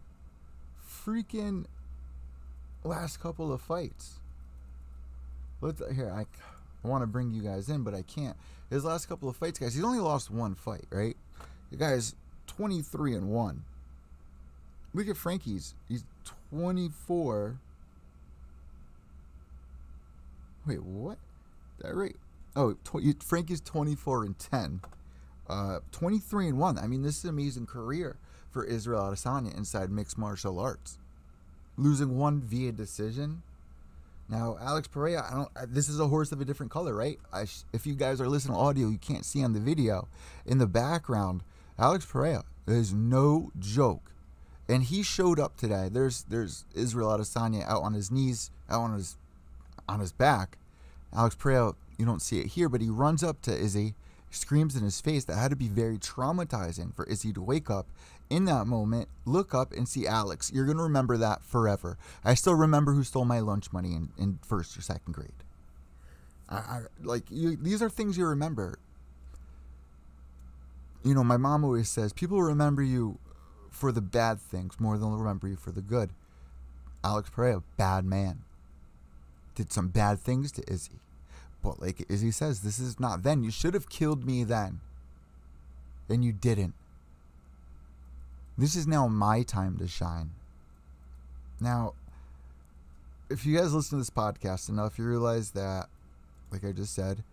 [0.83, 1.65] freaking
[2.83, 4.19] last couple of fights.
[5.61, 6.11] Let's here.
[6.11, 6.21] I,
[6.83, 8.35] I want to bring you guys in, but I can't.
[8.71, 9.75] His last couple of fights, guys.
[9.75, 11.15] He's only lost one fight, right?
[11.69, 12.15] The guy's
[12.47, 13.63] 23 and one.
[14.95, 15.75] Look at Frankie's.
[15.87, 16.03] He's
[16.51, 17.57] 24.
[20.67, 21.17] Wait, what?
[21.79, 22.15] That right?
[22.55, 24.81] Oh, tw- Frankie's 24 and 10.
[25.49, 26.77] Uh, 23 and 1.
[26.77, 28.17] I mean, this is an amazing career
[28.51, 30.99] for Israel Adesanya inside mixed martial arts.
[31.77, 33.41] Losing one via decision.
[34.29, 35.73] Now, Alex Pereira, I don't.
[35.73, 37.19] This is a horse of a different color, right?
[37.33, 40.07] I, if you guys are listening to audio, you can't see on the video.
[40.45, 41.43] In the background,
[41.77, 44.11] Alex Pereira is no joke,
[44.71, 45.89] and he showed up today.
[45.91, 49.17] There's there's Israel Adesanya out on his knees, out on his
[49.87, 50.57] on his back.
[51.13, 53.95] Alex Pereira, you don't see it here, but he runs up to Izzy,
[54.29, 55.25] screams in his face.
[55.25, 57.87] That had to be very traumatizing for Izzy to wake up
[58.29, 60.49] in that moment, look up and see Alex.
[60.53, 61.97] You're gonna remember that forever.
[62.23, 65.31] I still remember who stole my lunch money in, in first or second grade.
[66.47, 68.79] I, I like you, these are things you remember.
[71.03, 73.17] You know, my mom always says people remember you
[73.71, 76.11] for the bad things more than they'll remember you for the good.
[77.03, 78.43] Alex Pereira, bad man.
[79.55, 80.99] Did some bad things to Izzy.
[81.63, 83.43] But like Izzy says, this is not then.
[83.43, 84.81] You should have killed me then.
[86.09, 86.73] And you didn't.
[88.57, 90.31] This is now my time to shine.
[91.59, 91.93] Now,
[93.29, 95.87] if you guys listen to this podcast enough, you realize that,
[96.51, 97.23] like I just said,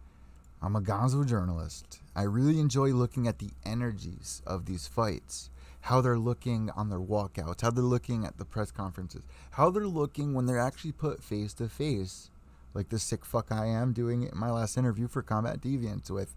[0.62, 2.00] I'm a gonzo journalist.
[2.14, 5.50] I really enjoy looking at the energies of these fights,
[5.82, 9.86] how they're looking on their walkouts, how they're looking at the press conferences, how they're
[9.86, 12.30] looking when they're actually put face to face,
[12.74, 16.34] like the sick fuck I am doing in my last interview for Combat Deviants with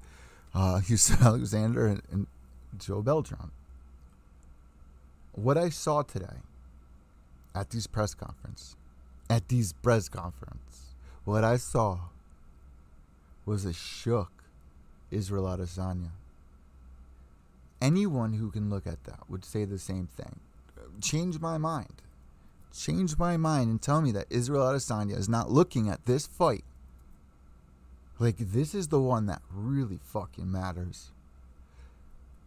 [0.53, 2.27] uh, Houston Alexander and, and
[2.77, 3.51] Joe Beltran
[5.33, 6.43] what I saw today
[7.55, 8.75] at these press conference,
[9.29, 11.99] at these press conference, what I saw
[13.45, 14.31] was a shook
[15.09, 16.11] Israel Adesanya.
[17.81, 20.39] Anyone who can look at that would say the same thing.
[21.01, 22.01] Change my mind.
[22.73, 26.63] Change my mind and tell me that Israel Adesanya is not looking at this fight
[28.21, 31.09] like this is the one that really fucking matters.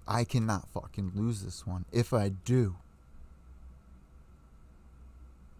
[0.06, 1.84] I cannot fucking lose this one.
[1.90, 2.76] If I do,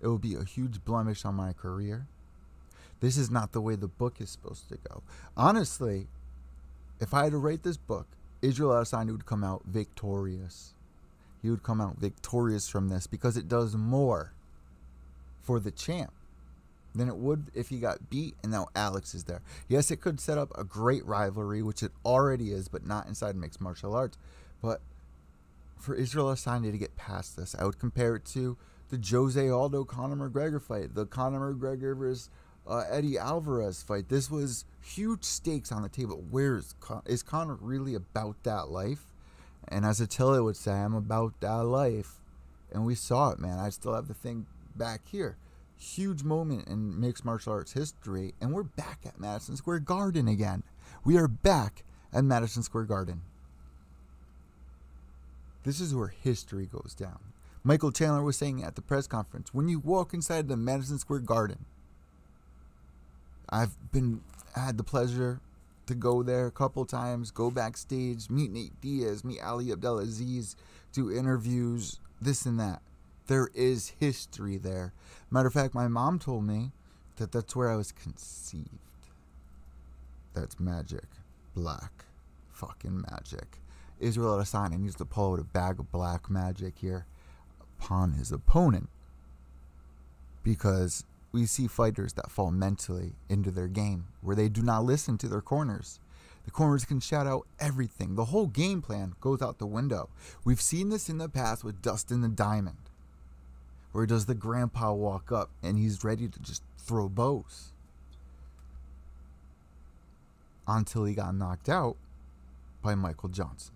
[0.01, 2.07] it will be a huge blemish on my career.
[3.01, 5.03] This is not the way the book is supposed to go.
[5.37, 6.07] Honestly,
[7.01, 8.07] if I had to rate this book,
[8.45, 10.75] Israel Adesanya would come out victorious.
[11.43, 14.33] He would come out victorious from this because it does more
[15.43, 16.13] for the champ
[16.95, 19.43] than it would if he got beat and now Alex is there.
[19.69, 23.37] Yes, it could set up a great rivalry, which it already is, but not inside
[23.37, 24.17] mixed martial arts.
[24.63, 24.81] But
[25.77, 28.57] for Israel Adesanya to get past this, I would compare it to
[28.91, 32.31] the Jose Aldo Conor McGregor fight, the Conor McGregor versus
[32.67, 34.09] uh, Eddie Alvarez fight.
[34.09, 36.25] This was huge stakes on the table.
[36.31, 39.07] Where is Con- is Conor really about that life?
[39.69, 42.21] And as Attila would say, I'm about that life.
[42.73, 43.59] And we saw it, man.
[43.59, 44.47] I still have the thing
[44.77, 45.37] back here
[45.85, 50.63] huge moment in mixed martial arts history, and we're back at Madison Square Garden again.
[51.05, 53.23] We are back at Madison Square Garden.
[55.65, 57.19] This is where history goes down.
[57.63, 61.21] Michael Chandler was saying at the press conference when you walk inside the Madison Square
[61.21, 61.65] Garden,
[63.55, 64.21] I've been
[64.57, 65.41] had the pleasure
[65.87, 70.57] to go there a couple times, go backstage, meet Nate Diaz, meet Ali Abdelaziz,
[70.93, 72.83] do interviews, this and that
[73.27, 74.93] there is history there.
[75.31, 76.73] Matter of fact, my mom told me
[77.17, 78.69] that that's where I was conceived.
[80.35, 81.07] That's magic.
[81.55, 82.05] Black.
[82.51, 83.59] Fucking magic.
[84.01, 87.07] Israel Adesanya needs to pull out a bag of black magic here
[87.79, 88.89] upon his opponent.
[90.43, 95.19] Because we see fighters that fall mentally into their game, where they do not listen
[95.19, 95.99] to their corners.
[96.45, 98.15] The corners can shout out everything.
[98.15, 100.11] The whole game plan goes out the window.
[100.45, 102.77] We've seen this in the past with Dustin the Diamond
[103.91, 107.73] Where does the grandpa walk up and he's ready to just throw bows?
[110.69, 111.97] Until he got knocked out
[112.81, 113.75] by Michael Johnson.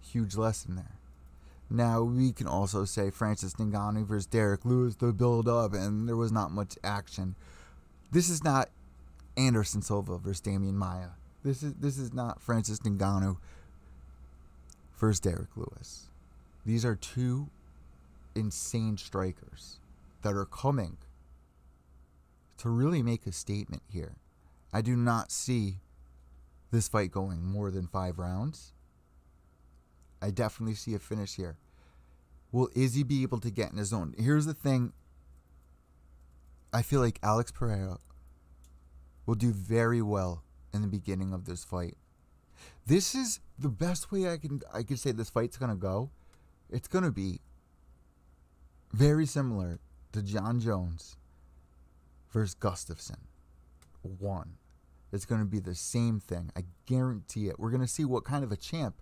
[0.00, 0.95] Huge lesson there.
[1.68, 6.16] Now we can also say Francis Ngannou versus Derrick Lewis, the build up, and there
[6.16, 7.34] was not much action.
[8.12, 8.68] This is not
[9.36, 11.10] Anderson Silva versus Demian Maia.
[11.42, 13.38] This is this is not Francis Ngannou
[14.96, 16.08] versus Derrick Lewis.
[16.64, 17.48] These are two
[18.34, 19.78] insane strikers
[20.22, 20.96] that are coming
[22.58, 24.16] to really make a statement here.
[24.72, 25.76] I do not see
[26.70, 28.72] this fight going more than five rounds.
[30.20, 31.56] I definitely see a finish here.
[32.52, 34.14] Will Izzy be able to get in his zone?
[34.18, 34.92] Here's the thing.
[36.72, 37.98] I feel like Alex Pereira
[39.24, 41.96] will do very well in the beginning of this fight.
[42.86, 46.10] This is the best way I can I can say this fight's gonna go.
[46.70, 47.40] It's gonna be
[48.92, 49.78] very similar
[50.12, 51.16] to Jon Jones
[52.32, 53.18] versus Gustafsson.
[54.02, 54.56] One.
[55.12, 56.50] It's to be the same thing.
[56.56, 57.58] I guarantee it.
[57.58, 58.96] We're to see what kind of a champ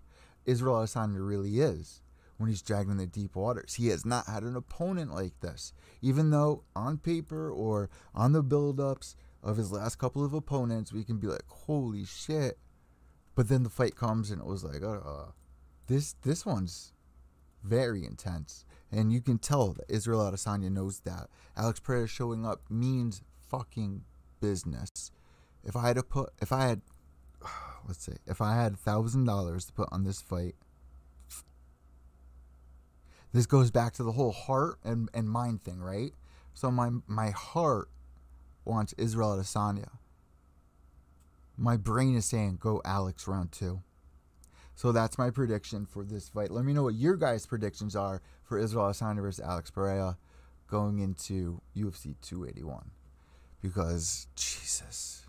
[0.45, 2.01] Israel Adesanya really is
[2.37, 3.75] when he's dragging the deep waters.
[3.75, 5.73] He has not had an opponent like this.
[6.01, 11.03] Even though on paper or on the build-ups of his last couple of opponents, we
[11.03, 12.57] can be like, holy shit.
[13.35, 15.31] But then the fight comes and it was like, uh,
[15.87, 16.93] this this one's
[17.63, 18.65] very intense.
[18.91, 21.27] And you can tell that Israel Adesanya knows that.
[21.57, 24.03] Alex Pereira showing up means fucking
[24.39, 25.11] business.
[25.63, 26.81] If I had to put, if I had,
[27.87, 30.55] let's say, if I had thousand dollars to put on this fight,
[33.33, 36.13] this goes back to the whole heart and, and mind thing, right?
[36.53, 37.89] So my my heart
[38.63, 39.89] wants Israel Adesanya.
[41.57, 43.81] My brain is saying go Alex round two.
[44.75, 46.51] So that's my prediction for this fight.
[46.51, 50.17] Let me know what your guys' predictions are for Israel Adesanya versus Alex Pereira
[50.67, 52.91] going into UFC 281.
[53.61, 55.24] Because Jesus,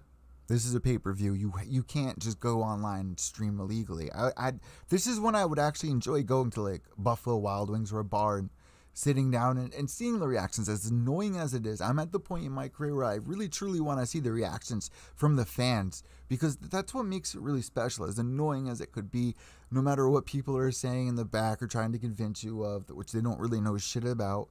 [0.48, 1.34] this is a pay per view.
[1.34, 4.10] You you can't just go online and stream illegally.
[4.12, 4.52] I, I
[4.88, 8.04] this is when I would actually enjoy going to like Buffalo Wild Wings or a
[8.04, 8.50] bar and
[8.96, 10.68] sitting down and, and seeing the reactions.
[10.68, 13.48] As annoying as it is, I'm at the point in my career where I really
[13.48, 17.60] truly want to see the reactions from the fans because that's what makes it really
[17.60, 18.06] special.
[18.06, 19.34] As annoying as it could be,
[19.70, 22.88] no matter what people are saying in the back or trying to convince you of,
[22.88, 24.48] which they don't really know shit about.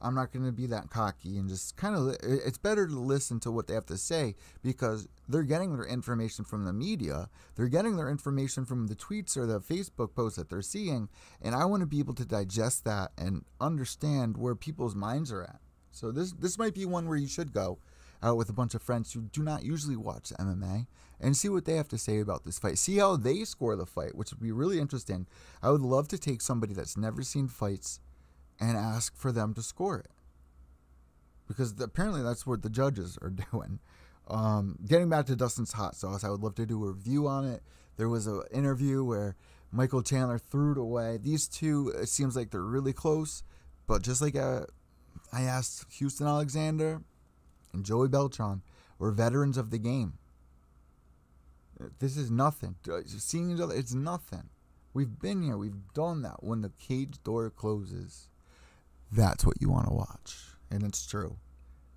[0.00, 2.16] I'm not going to be that cocky and just kind of.
[2.22, 6.44] It's better to listen to what they have to say because they're getting their information
[6.44, 7.28] from the media.
[7.56, 11.08] They're getting their information from the tweets or the Facebook posts that they're seeing.
[11.42, 15.42] And I want to be able to digest that and understand where people's minds are
[15.42, 15.60] at.
[15.90, 17.78] So this this might be one where you should go
[18.22, 20.86] out with a bunch of friends who do not usually watch MMA
[21.20, 22.78] and see what they have to say about this fight.
[22.78, 25.26] See how they score the fight, which would be really interesting.
[25.62, 28.00] I would love to take somebody that's never seen fights
[28.60, 30.10] and ask for them to score it.
[31.46, 33.80] Because apparently that's what the judges are doing.
[34.28, 37.46] Um, getting back to Dustin's hot sauce, I would love to do a review on
[37.46, 37.62] it.
[37.96, 39.36] There was an interview where
[39.72, 41.18] Michael Chandler threw it away.
[41.18, 43.42] These two, it seems like they're really close,
[43.86, 44.62] but just like uh,
[45.32, 47.02] I asked Houston Alexander
[47.72, 48.62] and Joey Beltran,
[48.98, 50.14] we're veterans of the game.
[52.00, 52.76] This is nothing.
[53.06, 54.50] Seeing each other, it's nothing.
[54.92, 55.56] We've been here.
[55.56, 56.42] We've done that.
[56.42, 58.28] When the cage door closes,
[59.10, 60.36] that's what you want to watch.
[60.70, 61.36] And it's true.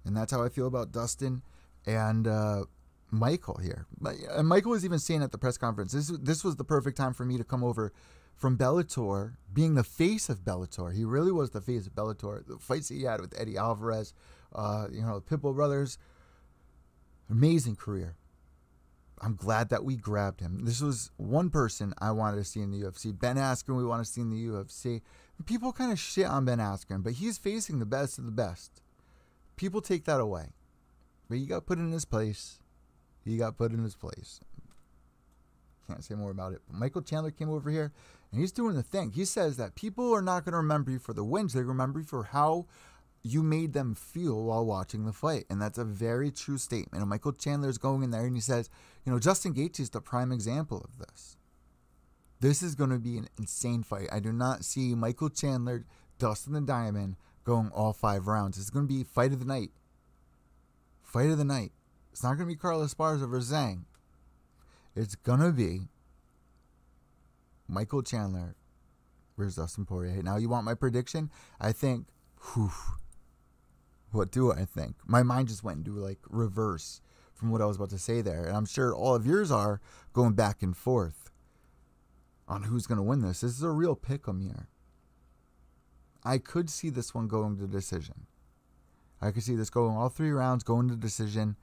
[0.06, 1.42] And that's how I feel about Dustin
[1.86, 2.64] and uh,
[3.12, 3.86] Michael here.
[4.30, 7.14] And Michael was even saying at the press conference, this, this was the perfect time
[7.14, 7.92] for me to come over
[8.36, 10.96] from Bellator, being the face of Bellator.
[10.96, 12.46] He really was the face of Bellator.
[12.46, 14.14] The fights he had with Eddie Alvarez,
[14.56, 16.00] uh, you know, the Pitbull brothers,
[17.30, 18.16] amazing career.
[19.22, 20.66] I'm glad that we grabbed him.
[20.66, 23.18] This was one person I wanted to see in the UFC.
[23.18, 25.02] Ben Askren, we want to see in the UFC.
[25.46, 28.82] People kind of shit on Ben Askren, but he's facing the best of the best.
[29.56, 30.54] People take that away.
[31.30, 32.60] But he got put in his place.
[33.24, 34.42] He got put in his place.
[35.88, 36.62] Can't say more about it.
[36.68, 37.92] But Michael Chandler came over here
[38.32, 39.12] and he's doing the thing.
[39.12, 42.00] He says that people are not going to remember you for the wins, they remember
[42.00, 42.66] you for how
[43.24, 45.46] you made them feel while watching the fight.
[45.50, 47.02] And that's a very true statement.
[47.02, 48.70] And Michael Chandler is going in there and he says,
[49.06, 51.38] you know, Justin Gaethje is the prime example of this.
[52.42, 54.10] This is going to be an insane fight.
[54.12, 55.86] I do not see Michael Chandler,
[56.18, 58.58] Dustin the Diamond going all five rounds.
[58.58, 59.70] It's going to be fight of the night.
[61.04, 61.72] Fight of the night.
[62.12, 63.84] It's not going to be Carlos Esparza versus Zhang.
[64.96, 65.82] It's going to be
[67.68, 68.56] Michael Chandler
[69.38, 70.24] versus Dustin Poirier.
[70.24, 71.30] Now, you want my prediction?
[71.60, 72.08] I think,
[72.54, 72.72] whew,
[74.12, 74.96] what do I think?
[75.06, 77.02] My mind just went into like reverse
[77.36, 78.46] from what I was about to say there.
[78.46, 79.80] And I'm sure all of yours are
[80.12, 81.21] going back and forth
[82.52, 83.42] on who's going to win this.
[83.42, 84.68] This is a real pick 'em here.
[86.24, 88.28] I could see this one going to decision.
[89.22, 91.56] I could see this going all three rounds, going to decision.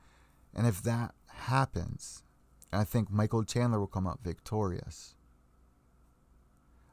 [0.54, 2.24] And if that happens,
[2.72, 5.14] I think Michael Chandler will come out victorious.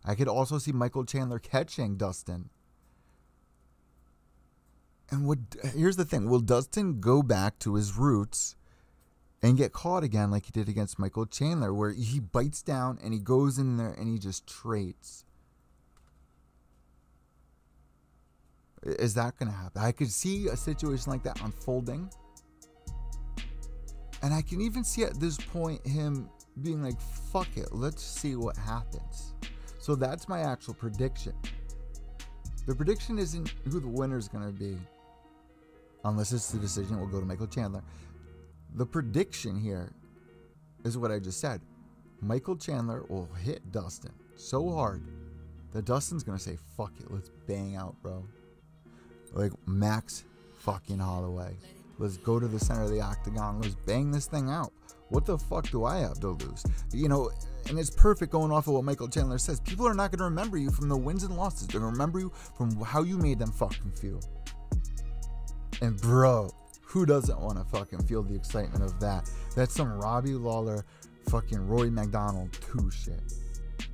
[0.04, 2.50] I could also see Michael Chandler catching Dustin.
[5.10, 8.56] And would here's the thing: Will Dustin go back to his roots
[9.46, 13.14] and get caught again like he did against Michael Chandler, where he bites down and
[13.14, 15.24] he goes in there and he just trades.
[18.84, 19.84] Is that going to happen?
[19.84, 22.10] I could see a situation like that unfolding.
[24.24, 26.28] And I can even see at this point him
[26.64, 29.36] being like, fuck it, let's see what happens.
[29.78, 31.34] So that's my actual prediction.
[32.66, 34.76] The prediction isn't who the winner is going to be,
[36.04, 37.84] unless it's the decision will go to Michael Chandler.
[38.76, 39.93] The prediction here
[40.84, 41.61] is what I just said.
[42.21, 45.01] Michael Chandler will hit Dustin so hard
[45.71, 48.28] that Dustin's going to say, fuck it, let's bang out, bro.
[49.32, 50.26] Like Max
[50.59, 51.55] fucking Holloway.
[51.99, 53.61] Let's go to the center of the octagon.
[53.61, 54.73] Let's bang this thing out.
[55.07, 56.65] What the fuck do I have to lose?
[56.91, 57.32] You know,
[57.69, 59.61] and it's perfect going off of what Michael Chandler says.
[59.61, 61.67] People are not going to remember you from the wins and losses.
[61.67, 64.19] They're going to remember you from how you made them fucking feel.
[65.82, 66.51] And bro,
[66.96, 69.30] who doesn't want to fucking feel the excitement of that?
[69.54, 70.86] That's some Robbie Lawler,
[71.28, 73.20] fucking Rory MacDonald 2 shit.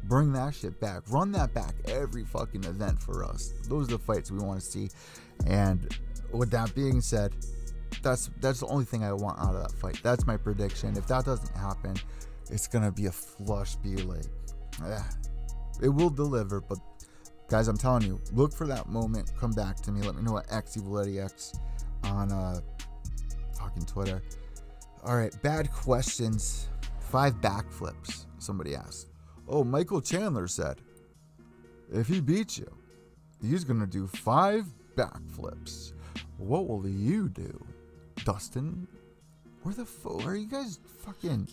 [0.04, 1.02] Bring that shit back.
[1.10, 3.54] Run that back every fucking event for us.
[3.68, 4.90] Those are the fights we want to see.
[5.48, 5.92] And
[6.32, 7.34] with that being said,
[8.04, 10.00] that's that's the only thing I want out of that fight.
[10.04, 10.96] That's my prediction.
[10.96, 11.96] If that doesn't happen,
[12.52, 13.78] it's gonna be a flush.
[13.78, 14.26] Be like,
[14.80, 15.04] yeah,
[15.82, 16.62] it will deliver.
[16.62, 16.78] But
[17.50, 19.32] guys, I'm telling you, look for that moment.
[19.40, 20.04] Come back to me.
[20.04, 21.54] Let me know at X X
[22.04, 22.62] on uh,
[23.72, 24.22] fucking Twitter.
[25.04, 26.70] All right, bad questions.
[27.00, 28.26] Five backflips.
[28.40, 29.08] Somebody asked.
[29.48, 30.82] Oh, Michael Chandler said,
[31.92, 32.72] if he beats you,
[33.42, 34.66] he's gonna do five
[34.96, 35.94] backflips.
[36.38, 37.66] What will you do?
[38.24, 38.88] Dustin,
[39.64, 41.48] where the fuck are you guys fucking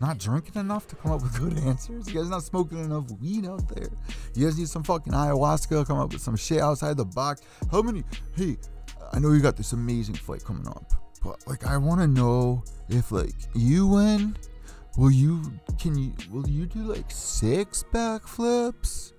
[0.00, 2.08] not drinking enough to come up with good answers?
[2.08, 3.88] You guys not smoking enough weed out there?
[4.34, 7.42] You guys need some fucking ayahuasca, come up with some shit outside the box.
[7.70, 8.04] How many?
[8.34, 8.56] Hey,
[9.12, 10.92] I know you got this amazing fight coming up,
[11.26, 14.36] but like I want to know if like you win,
[14.96, 15.42] will you
[15.78, 19.12] can you will you do like six backflips?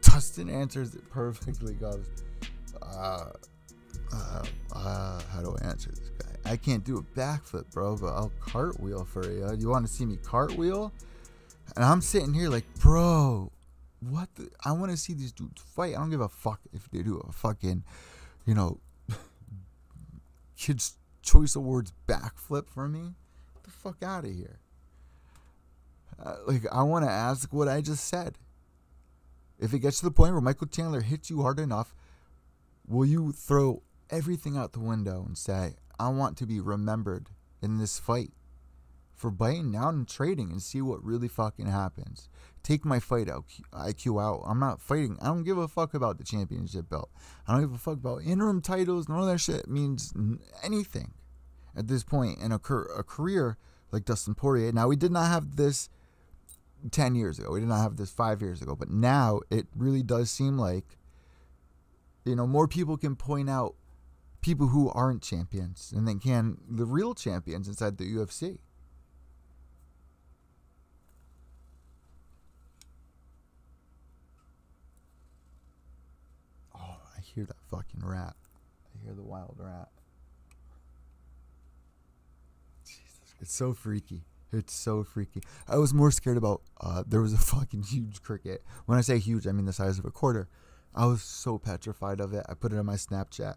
[0.00, 1.74] Dustin answers it perfectly.
[1.74, 2.06] Goes,
[2.82, 3.30] uh,
[4.12, 6.52] uh, uh, how do I answer this guy?
[6.52, 9.54] I can't do a backflip, bro, but I'll cartwheel for you.
[9.58, 10.92] You want to see me cartwheel?
[11.76, 13.50] And I'm sitting here like, bro,
[14.00, 14.28] what?
[14.36, 14.50] The?
[14.64, 15.94] I want to see these dudes fight.
[15.94, 17.84] I don't give a fuck if they do a fucking,
[18.46, 18.78] you know,
[20.56, 23.14] Kids Choice Awards backflip for me.
[23.62, 24.60] The fuck out of here.
[26.22, 28.38] Uh, like, I want to ask what I just said.
[29.58, 31.94] If it gets to the point where Michael Chandler hits you hard enough,
[32.86, 37.28] will you throw everything out the window and say, I want to be remembered
[37.62, 38.32] in this fight
[39.14, 42.28] for biting down and trading and see what really fucking happens.
[42.62, 44.42] Take my fight out IQ out.
[44.46, 45.18] I'm not fighting.
[45.20, 47.10] I don't give a fuck about the championship belt.
[47.46, 49.08] I don't give a fuck about interim titles.
[49.08, 50.12] None of that shit means
[50.62, 51.12] anything
[51.76, 53.58] at this point in a, a career
[53.92, 54.72] like Dustin Poirier.
[54.72, 55.88] Now, we did not have this
[56.90, 57.52] 10 years ago.
[57.52, 58.76] We did not have this five years ago.
[58.76, 60.98] But now it really does seem like,
[62.24, 63.74] you know, more people can point out
[64.40, 68.58] people who aren't champions and they can the real champions inside the UFC.
[76.74, 78.34] Oh, I hear that fucking rat.
[78.94, 79.88] I hear the wild rat.
[82.84, 84.22] Jesus, it's so freaky.
[84.52, 85.42] It's so freaky.
[85.66, 88.62] I was more scared about uh, there was a fucking huge cricket.
[88.86, 90.48] When I say huge, I mean the size of a quarter.
[90.94, 92.46] I was so petrified of it.
[92.48, 93.56] I put it on my Snapchat.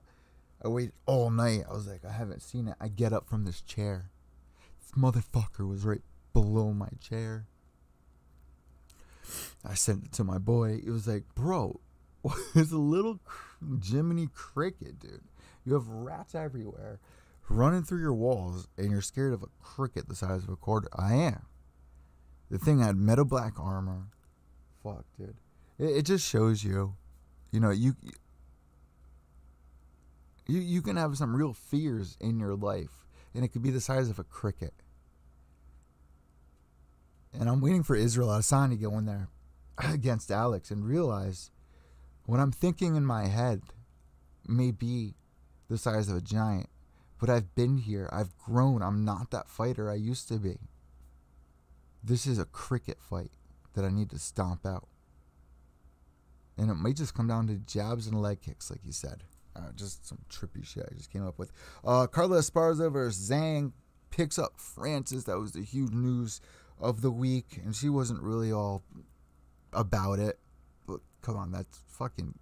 [0.63, 1.65] I waited all night.
[1.69, 2.75] I was like, I haven't seen it.
[2.81, 4.09] I get up from this chair.
[4.81, 6.01] This motherfucker was right
[6.33, 7.45] below my chair.
[9.63, 10.81] I sent it to my boy.
[10.83, 11.79] It was like, bro,
[12.55, 13.19] it's a little
[13.83, 15.23] Jiminy Cricket, dude.
[15.65, 16.99] You have rats everywhere
[17.49, 20.89] running through your walls, and you're scared of a cricket the size of a quarter.
[20.95, 21.45] I am.
[22.49, 24.07] The thing had metal black armor.
[24.83, 25.35] Fuck, dude.
[25.77, 26.95] It, it just shows you,
[27.51, 27.95] you know, you
[30.47, 33.81] you, you can have some real fears in your life, and it could be the
[33.81, 34.73] size of a cricket.
[37.37, 39.27] And I'm waiting for Israel Adesanya to go in there
[39.77, 41.51] against Alex and realize
[42.27, 43.61] what I'm thinking in my head
[44.45, 45.15] may be
[45.69, 46.67] the size of a giant,
[47.19, 48.09] but I've been here.
[48.11, 48.81] I've grown.
[48.81, 50.57] I'm not that fighter I used to be.
[52.03, 53.31] This is a cricket fight
[53.73, 54.87] that I need to stomp out.
[56.57, 59.23] And it might just come down to jabs and leg kicks, like you said.
[59.55, 61.51] Uh, just some trippy shit I just came up with.
[61.85, 63.71] Uh, Carla Esparza versus Zhang
[64.09, 65.23] picks up Francis.
[65.23, 66.41] That was the huge news
[66.77, 68.83] of the week, and she wasn't really all
[69.71, 70.39] about it.
[71.27, 72.39] Come on, that's fucking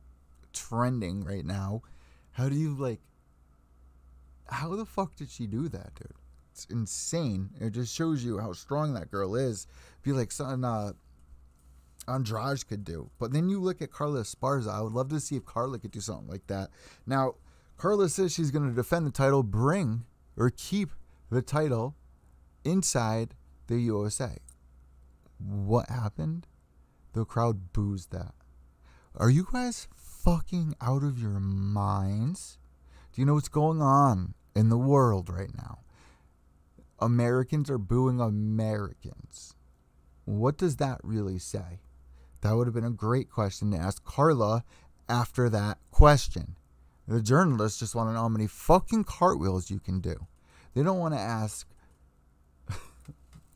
[0.54, 1.82] trending right now.
[2.34, 3.02] How do you like?
[4.48, 6.14] How the fuck did she do that, dude?
[6.56, 7.50] it's insane.
[7.60, 9.68] It just shows you how strong that girl is.
[10.04, 10.94] Be like something uh,
[12.08, 13.10] Andrade could do.
[13.20, 14.70] But then you look at Carla Esparza.
[14.74, 16.70] I would love to see if Carla could do something like that.
[17.06, 17.36] Now,
[17.76, 20.06] Carla says she's going to defend the title, bring
[20.38, 20.92] or keep
[21.30, 21.96] the title
[22.64, 23.36] inside
[23.68, 24.38] the USA.
[25.38, 26.48] What happened?
[27.12, 28.34] The crowd boos that.
[29.18, 32.58] Are you guys fucking out of your minds?
[33.14, 35.80] Do you know what's going on in the world right now?
[37.00, 39.56] Americans are booing Americans.
[40.26, 41.80] What does that really say?
[42.42, 44.66] That would have been a great question to ask Carla
[45.08, 46.58] after that question.
[47.08, 50.28] The journalists just want to know how many fucking cartwheels you can do.
[50.74, 51.70] They don't want to ask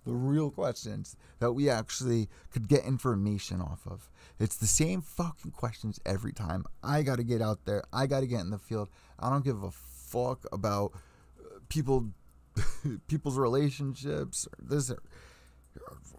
[0.06, 4.10] the real questions that we actually could get information off of.
[4.40, 6.66] It's the same fucking questions every time.
[6.84, 7.84] I got to get out there.
[7.92, 8.90] I got to get in the field.
[9.20, 10.94] I don't give a fuck about
[11.40, 12.10] uh, people
[13.08, 15.00] people's relationships or this or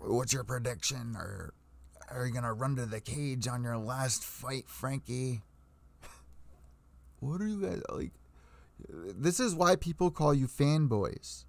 [0.00, 1.52] what's your prediction or
[2.10, 5.42] are you going to run to the cage on your last fight, Frankie?
[7.20, 8.12] what are you guys like
[8.88, 11.44] this is why people call you fanboys.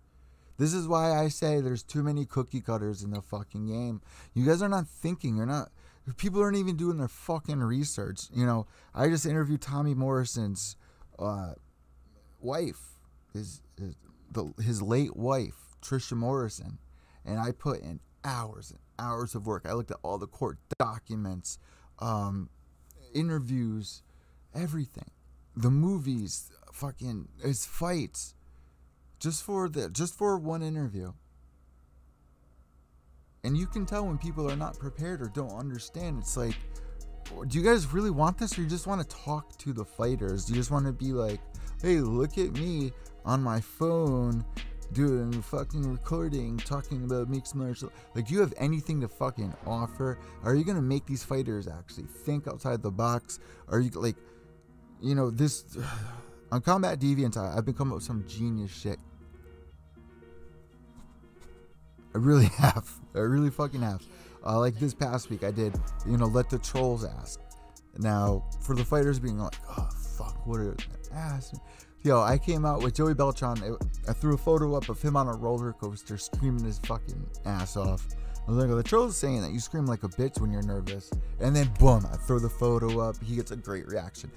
[0.61, 3.99] This is why I say there's too many cookie cutters in the fucking game.
[4.35, 5.35] You guys are not thinking.
[5.35, 5.71] You're not.
[6.17, 8.27] People aren't even doing their fucking research.
[8.31, 10.75] You know, I just interviewed Tommy Morrison's
[11.17, 11.53] uh,
[12.39, 12.99] wife,
[13.33, 13.95] his his,
[14.31, 16.77] the, his late wife, Trisha Morrison,
[17.25, 19.65] and I put in hours and hours of work.
[19.67, 21.57] I looked at all the court documents,
[21.97, 22.51] um,
[23.15, 24.03] interviews,
[24.53, 25.09] everything,
[25.55, 28.35] the movies, fucking his fights
[29.21, 31.13] just for the just for one interview.
[33.43, 36.19] And you can tell when people are not prepared or don't understand.
[36.19, 36.55] It's like,
[37.47, 40.45] do you guys really want this, or you just want to talk to the fighters?
[40.45, 41.39] Do you just want to be like,
[41.81, 42.91] hey, look at me
[43.25, 44.45] on my phone
[44.93, 47.91] doing fucking recording, talking about mixed martial.
[48.13, 50.19] Like, do you have anything to fucking offer?
[50.43, 53.39] Are you gonna make these fighters actually think outside the box?
[53.69, 54.17] Are you like,
[54.99, 55.63] you know, this
[56.51, 57.37] on Combat Deviant?
[57.37, 58.99] I've been coming up with some genius shit
[62.13, 62.89] I really have.
[63.15, 64.03] I really fucking have.
[64.45, 65.73] Uh, like this past week, I did,
[66.05, 67.39] you know, let the trolls ask.
[67.97, 70.75] Now, for the fighters being like, oh, fuck, what are
[71.13, 71.53] ask?
[72.03, 73.77] Yo, I came out with Joey Beltran.
[74.07, 77.77] I threw a photo up of him on a roller coaster screaming his fucking ass
[77.77, 78.07] off.
[78.47, 81.11] I was like, the trolls saying that you scream like a bitch when you're nervous.
[81.39, 83.21] And then, boom, I throw the photo up.
[83.21, 84.31] He gets a great reaction.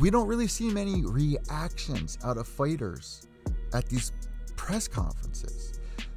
[0.00, 3.26] We don't really see many reactions out of fighters
[3.74, 4.12] at these
[4.56, 5.73] press conferences.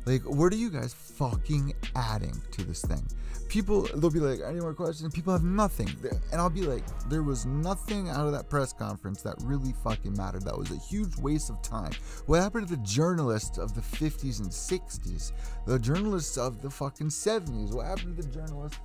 [0.08, 3.06] Like, what are you guys fucking adding to this thing?
[3.50, 5.14] People, they'll be like, any more questions?
[5.14, 5.90] People have nothing.
[6.32, 10.16] And I'll be like, there was nothing out of that press conference that really fucking
[10.16, 10.44] mattered.
[10.44, 11.92] That was a huge waste of time.
[12.26, 15.34] What happened to the journalists of the 50s and 60s?
[15.66, 17.74] The journalists of the fucking 70s?
[17.74, 18.80] What happened to the journalists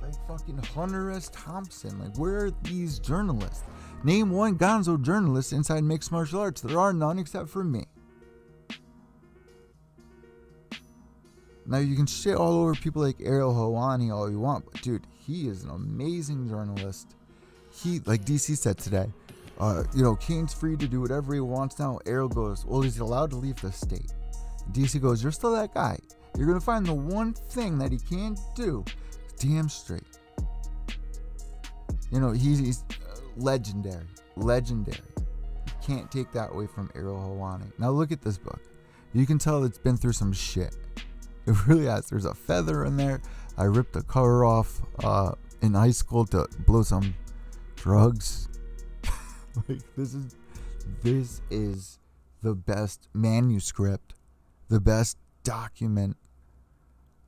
[0.00, 1.30] like fucking Hunter S.
[1.34, 1.98] Thompson?
[1.98, 3.64] Like, where are these journalists?
[4.04, 6.62] Name one gonzo journalist inside mixed martial arts.
[6.62, 7.84] There are none except for me.
[11.66, 15.06] Now you can shit all over people like Ariel Helwani all you want, but dude,
[15.18, 17.14] he is an amazing journalist.
[17.70, 19.10] He, like DC said today,
[19.58, 21.98] uh, you know, Cain's free to do whatever he wants now.
[22.04, 24.12] Ariel goes, well, he's allowed to leave the state.
[24.72, 25.98] DC goes, you're still that guy.
[26.36, 28.84] You're gonna find the one thing that he can't do.
[29.38, 30.02] Damn straight.
[32.10, 34.04] You know, he's, he's uh, legendary,
[34.36, 34.98] legendary.
[35.66, 37.72] You can't take that away from Ariel Helwani.
[37.78, 38.60] Now look at this book.
[39.14, 40.76] You can tell it's been through some shit.
[41.46, 42.08] It really has.
[42.08, 43.20] There's a feather in there.
[43.58, 47.14] I ripped the cover off uh, in high school to blow some
[47.74, 48.48] drugs.
[49.68, 50.36] like this is
[51.02, 51.98] this is
[52.42, 54.14] the best manuscript,
[54.68, 56.16] the best document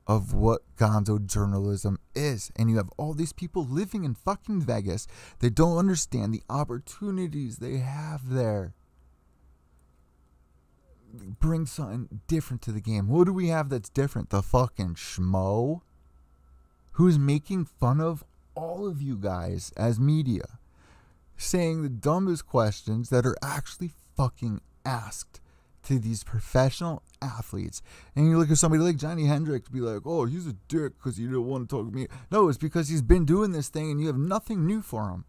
[0.07, 2.51] of what gonzo journalism is.
[2.55, 5.07] And you have all these people living in fucking Vegas.
[5.39, 8.73] They don't understand the opportunities they have there
[11.39, 13.07] bring something different to the game.
[13.07, 14.29] What do we have that's different?
[14.29, 15.81] The fucking schmo
[16.93, 18.23] who's making fun of
[18.55, 20.59] all of you guys as media,
[21.35, 25.41] saying the dumbest questions that are actually fucking asked
[25.83, 27.81] to these professional athletes.
[28.15, 31.17] And you look at somebody like Johnny Hendricks, be like, oh, he's a dick because
[31.17, 32.07] he didn't want to talk to me.
[32.31, 35.25] No, it's because he's been doing this thing and you have nothing new for him.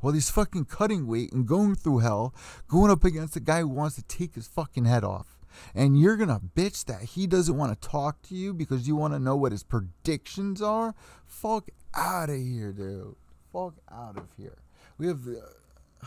[0.00, 2.34] While he's fucking cutting weight and going through hell,
[2.68, 5.38] going up against a guy who wants to take his fucking head off.
[5.74, 9.14] And you're to bitch that he doesn't want to talk to you because you want
[9.14, 10.94] to know what his predictions are?
[11.26, 13.16] Fuck out of here, dude.
[13.52, 14.58] Fuck out of here.
[14.96, 15.26] We have.
[15.26, 16.06] Uh,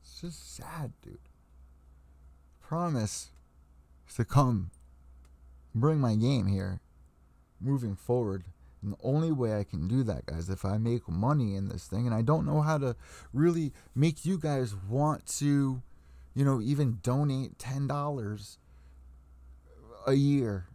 [0.00, 1.18] it's just sad, dude.
[2.60, 3.30] Promise
[4.16, 4.70] to come
[5.74, 6.80] bring my game here
[7.60, 8.44] moving forward.
[8.84, 11.86] And the only way I can do that, guys, if I make money in this
[11.86, 12.94] thing, and I don't know how to
[13.32, 15.82] really make you guys want to,
[16.34, 18.58] you know, even donate ten dollars
[20.06, 20.66] a year.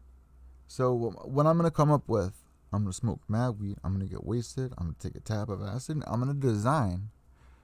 [0.66, 0.94] So
[1.24, 2.44] what I'm gonna come up with,
[2.74, 3.78] I'm gonna smoke mad weed.
[3.84, 4.74] I'm gonna get wasted.
[4.80, 6.02] I'm gonna take a tab of acid.
[6.08, 7.12] I'm gonna design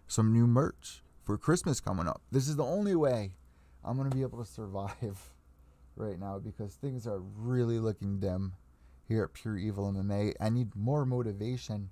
[0.08, 2.22] some new merch for Christmas coming up.
[2.32, 3.32] This is the only way
[3.84, 5.32] I'm gonna be able to survive
[5.96, 8.54] right now because things are really looking dim
[9.08, 10.34] here at Pure Evil MMA.
[10.39, 11.89] I need more motivation.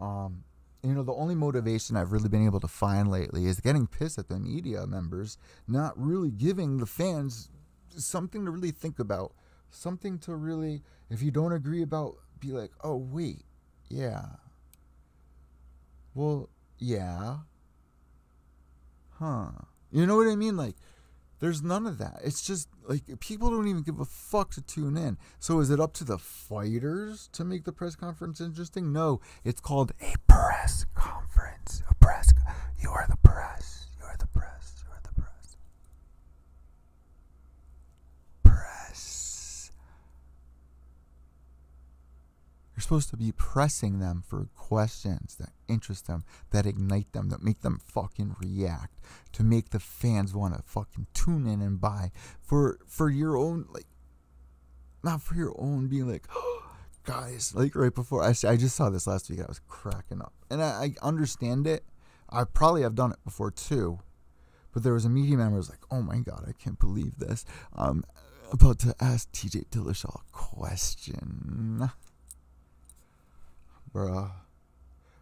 [0.00, 0.44] Um,
[0.82, 4.18] you know, the only motivation I've really been able to find lately is getting pissed
[4.18, 5.36] at the media members
[5.68, 7.50] not really giving the fans
[7.96, 9.32] something to really think about,
[9.68, 13.44] something to really, if you don't agree about, be like, oh, wait,
[13.88, 14.24] yeah.
[16.14, 17.38] Well, yeah.
[19.18, 19.50] Huh.
[19.92, 20.56] You know what I mean?
[20.56, 20.76] Like,
[21.40, 22.20] there's none of that.
[22.24, 25.16] It's just like people don't even give a fuck to tune in.
[25.38, 28.92] So is it up to the fighters to make the press conference interesting?
[28.92, 31.84] No, it's called a press conference.
[31.88, 32.32] A press.
[32.82, 33.86] You are the press.
[33.96, 34.82] You are the press.
[34.82, 35.56] You are the press.
[38.42, 39.70] Press.
[42.74, 47.40] You're supposed to be pressing them for questions that interest them, that ignite them, that
[47.40, 48.98] make them fucking react,
[49.30, 52.10] to make the fans want to fucking tune in and buy
[52.42, 53.86] for for your own like,
[55.04, 56.26] not for your own being like.
[57.04, 60.34] guys, like right before I, I just saw this last week, I was cracking up,
[60.50, 61.84] and I, I understand it.
[62.28, 64.00] I probably have done it before too,
[64.72, 67.18] but there was a media member who was like, "Oh my god, I can't believe
[67.18, 68.02] this." I'm
[68.52, 71.88] about to ask TJ Dillashaw a question,
[73.94, 74.30] bruh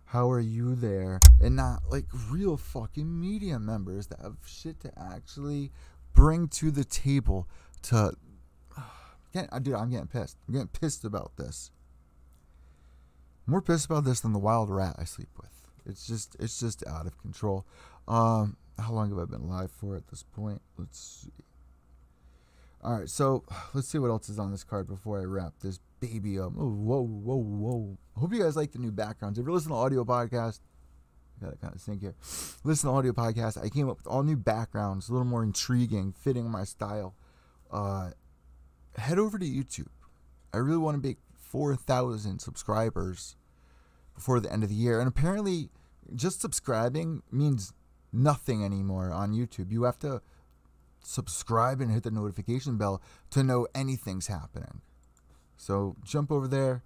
[0.09, 1.21] how are you there?
[1.41, 5.71] And not like real fucking media members that have shit to actually
[6.15, 7.47] bring to the table
[7.83, 8.15] to.
[9.35, 10.39] Get, dude, I'm getting pissed.
[10.47, 11.71] I'm getting pissed about this.
[13.47, 15.51] More pissed about this than the wild rat I sleep with.
[15.85, 17.67] It's just, it's just out of control.
[18.07, 20.63] Um, how long have I been live for at this point?
[20.79, 21.45] Let's see.
[22.83, 23.45] All right, so
[23.75, 26.53] let's see what else is on this card before I wrap this baby up.
[26.59, 27.99] Oh, whoa, whoa, whoa.
[28.17, 29.39] Hope you guys like the new backgrounds.
[29.39, 30.61] If you're listening to audio podcast,
[31.41, 32.15] I gotta kind of sync here.
[32.65, 33.63] Listen to audio podcast.
[33.63, 37.15] I came up with all new backgrounds, a little more intriguing, fitting my style.
[37.71, 38.11] Uh,
[38.97, 39.89] head over to YouTube.
[40.53, 43.37] I really want to make 4,000 subscribers
[44.15, 44.99] before the end of the year.
[44.99, 45.71] And apparently,
[46.15, 47.73] just subscribing means
[48.13, 49.71] nothing anymore on YouTube.
[49.71, 50.23] You have to
[51.03, 54.81] subscribe and hit the notification bell to know anything's happening.
[55.59, 56.83] So jump over there,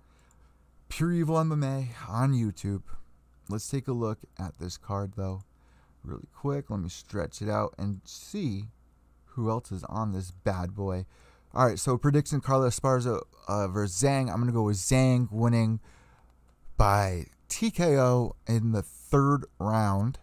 [0.88, 2.82] Pure Evil MMA on YouTube.
[3.48, 5.44] Let's take a look at this card though,
[6.02, 6.70] really quick.
[6.70, 8.64] Let me stretch it out and see
[9.26, 11.04] who else is on this bad boy.
[11.54, 14.30] All right, so prediction: Carlos Esparza uh, versus Zhang.
[14.30, 15.78] I'm gonna go with Zhang winning
[16.78, 20.18] by TKO in the third round.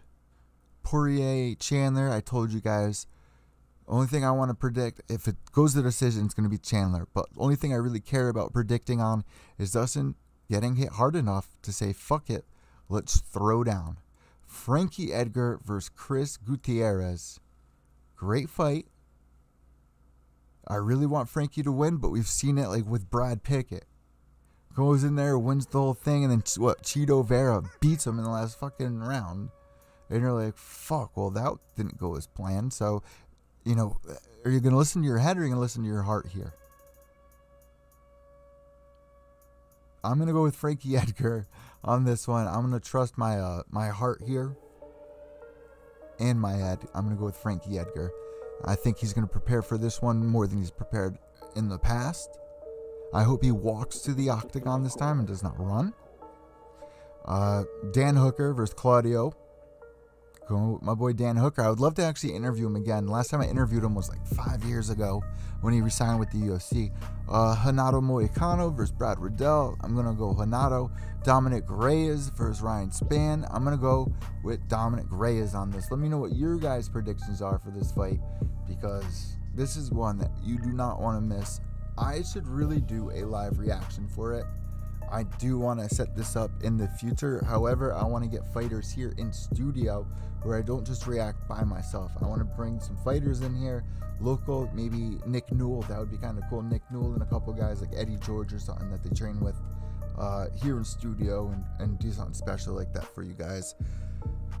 [0.82, 2.10] Poirier Chandler.
[2.10, 3.06] I told you guys
[3.94, 6.58] only thing I want to predict, if it goes to decision, it's going to be
[6.58, 7.08] Chandler.
[7.12, 9.24] But the only thing I really care about predicting on
[9.58, 10.14] is Dustin
[10.48, 12.44] getting hit hard enough to say, fuck it,
[12.88, 13.98] let's throw down.
[14.46, 17.40] Frankie Edgar versus Chris Gutierrez.
[18.16, 18.86] Great fight.
[20.66, 23.86] I really want Frankie to win, but we've seen it like with Brad Pickett.
[24.74, 26.82] Goes in there, wins the whole thing, and then what?
[26.82, 29.50] Chito Vera beats him in the last fucking round.
[30.08, 32.72] And you're like, fuck, well, that didn't go as planned.
[32.72, 33.02] So
[33.64, 33.98] you know,
[34.44, 35.88] are you going to listen to your head or are you going to listen to
[35.88, 36.54] your heart here?
[40.02, 41.46] I'm going to go with Frankie Edgar
[41.84, 42.46] on this one.
[42.46, 44.56] I'm going to trust my uh, my heart here
[46.18, 46.78] and my head.
[46.94, 48.12] I'm going to go with Frankie Edgar.
[48.64, 51.18] I think he's going to prepare for this one more than he's prepared
[51.56, 52.38] in the past.
[53.12, 55.94] I hope he walks to the octagon this time and does not run.
[57.24, 59.34] Uh, Dan Hooker versus Claudio
[60.48, 61.62] going with my boy Dan Hooker.
[61.62, 63.06] I would love to actually interview him again.
[63.06, 65.22] Last time I interviewed him was like five years ago
[65.60, 66.92] when he resigned with the UFC.
[67.28, 69.76] Uh, Renato Moicano versus Brad Riddell.
[69.82, 70.90] I'm going to go Renato.
[71.22, 73.46] Dominick Reyes versus Ryan Spann.
[73.52, 74.12] I'm going to go
[74.42, 75.90] with Dominick Reyes on this.
[75.90, 78.20] Let me know what your guys' predictions are for this fight
[78.66, 81.60] because this is one that you do not want to miss.
[81.98, 84.44] I should really do a live reaction for it.
[85.10, 87.42] I do want to set this up in the future.
[87.46, 90.06] However, I want to get fighters here in studio
[90.42, 92.12] where I don't just react by myself.
[92.22, 93.84] I want to bring some fighters in here,
[94.20, 95.82] local, maybe Nick Newell.
[95.82, 96.62] That would be kind of cool.
[96.62, 99.56] Nick Newell and a couple guys like Eddie George or something that they train with
[100.18, 103.74] uh, here in studio and, and do something special like that for you guys.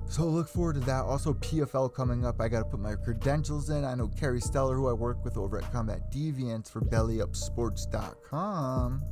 [0.08, 1.04] So look forward to that.
[1.04, 2.40] Also, PFL coming up.
[2.40, 3.84] I got to put my credentials in.
[3.84, 9.04] I know Carrie Steller, who I work with over at Combat Deviants for BellyUpSports.com.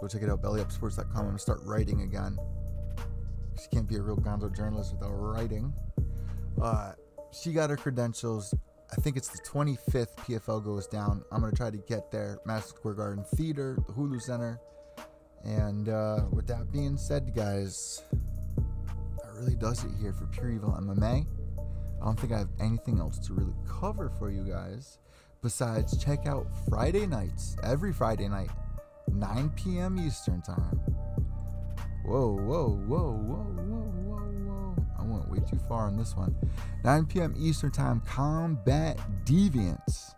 [0.00, 1.16] Go check it out, BellyUpSports.com.
[1.16, 2.38] I'm gonna start writing again.
[3.60, 5.72] She can't be a real gonzo journalist without writing.
[6.60, 6.92] Uh,
[7.32, 8.54] she got her credentials.
[8.92, 11.24] I think it's the 25th PFL goes down.
[11.32, 12.38] I'm gonna try to get there.
[12.44, 14.60] Madison Square Garden Theater, the Hulu Center.
[15.44, 18.02] And uh, with that being said, guys
[18.56, 21.26] that really does it here for Pure Evil MMA.
[22.00, 24.98] I don't think I have anything else to really cover for you guys
[25.42, 28.50] besides check out Friday nights, every Friday night,
[29.12, 29.98] 9 p.m.
[29.98, 30.80] Eastern Time.
[32.04, 34.86] Whoa, whoa, whoa, whoa, whoa, whoa, whoa.
[34.98, 36.34] I went way too far on this one.
[36.84, 37.34] 9 p.m.
[37.36, 40.14] Eastern Time, Combat Deviants.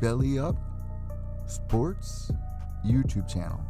[0.00, 0.56] Belly Up
[1.46, 2.30] Sports
[2.86, 3.60] YouTube channel.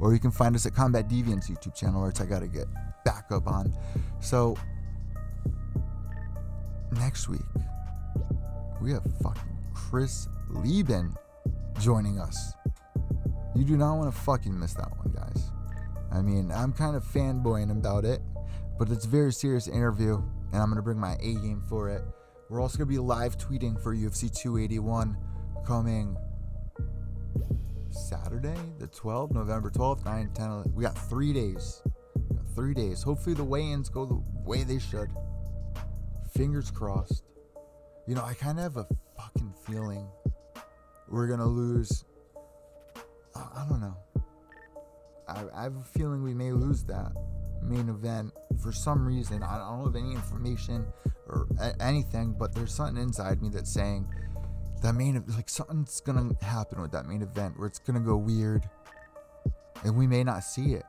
[0.00, 2.66] Or you can find us at Combat Deviants YouTube channel, which I gotta get
[3.04, 3.72] back up on.
[4.20, 4.56] So
[6.92, 7.40] next week
[8.80, 11.14] we have fucking Chris Leben
[11.80, 12.54] joining us.
[13.54, 15.50] You do not want to fucking miss that one, guys.
[16.12, 18.20] I mean, I'm kind of fanboying about it,
[18.78, 20.22] but it's a very serious interview,
[20.52, 22.02] and I'm gonna bring my A game for it.
[22.48, 25.16] We're also gonna be live tweeting for UFC 281
[25.66, 26.16] coming
[27.90, 30.74] Saturday, the 12th, November 12th, 9, 10, 11.
[30.74, 31.82] We got three days
[32.54, 33.02] three days.
[33.02, 35.10] Hopefully the weigh-ins go the way they should.
[36.34, 37.24] Fingers crossed.
[38.06, 40.08] You know, I kind of have a fucking feeling
[41.14, 42.04] we're gonna lose.
[43.36, 43.96] I, don't know.
[45.28, 47.12] I, I have a feeling we may lose that
[47.62, 49.42] main event for some reason.
[49.42, 50.86] I don't have any information
[51.28, 54.06] or a- anything, but there's something inside me that's saying
[54.82, 58.68] that main like something's gonna happen with that main event where it's gonna go weird,
[59.84, 60.84] and we may not see it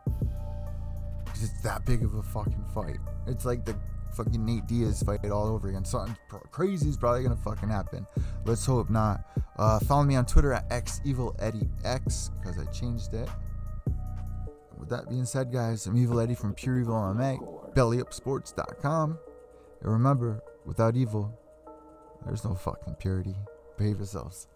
[1.23, 2.97] because it's that big of a fucking fight.
[3.27, 3.75] It's like the
[4.15, 5.85] fucking Nate Diaz fight all over again.
[5.85, 6.15] Something
[6.51, 8.07] crazy is probably gonna fucking happen.
[8.45, 9.23] Let's hope not.
[9.57, 13.29] Uh, follow me on Twitter at xevileddiex because I changed it.
[14.77, 19.17] With that being said, guys, I'm Evil Eddie from Pure Evil MMA, BellyUpSports.com.
[19.81, 21.37] And remember, without evil,
[22.25, 23.35] there's no fucking purity.
[23.77, 24.47] Behave yourselves.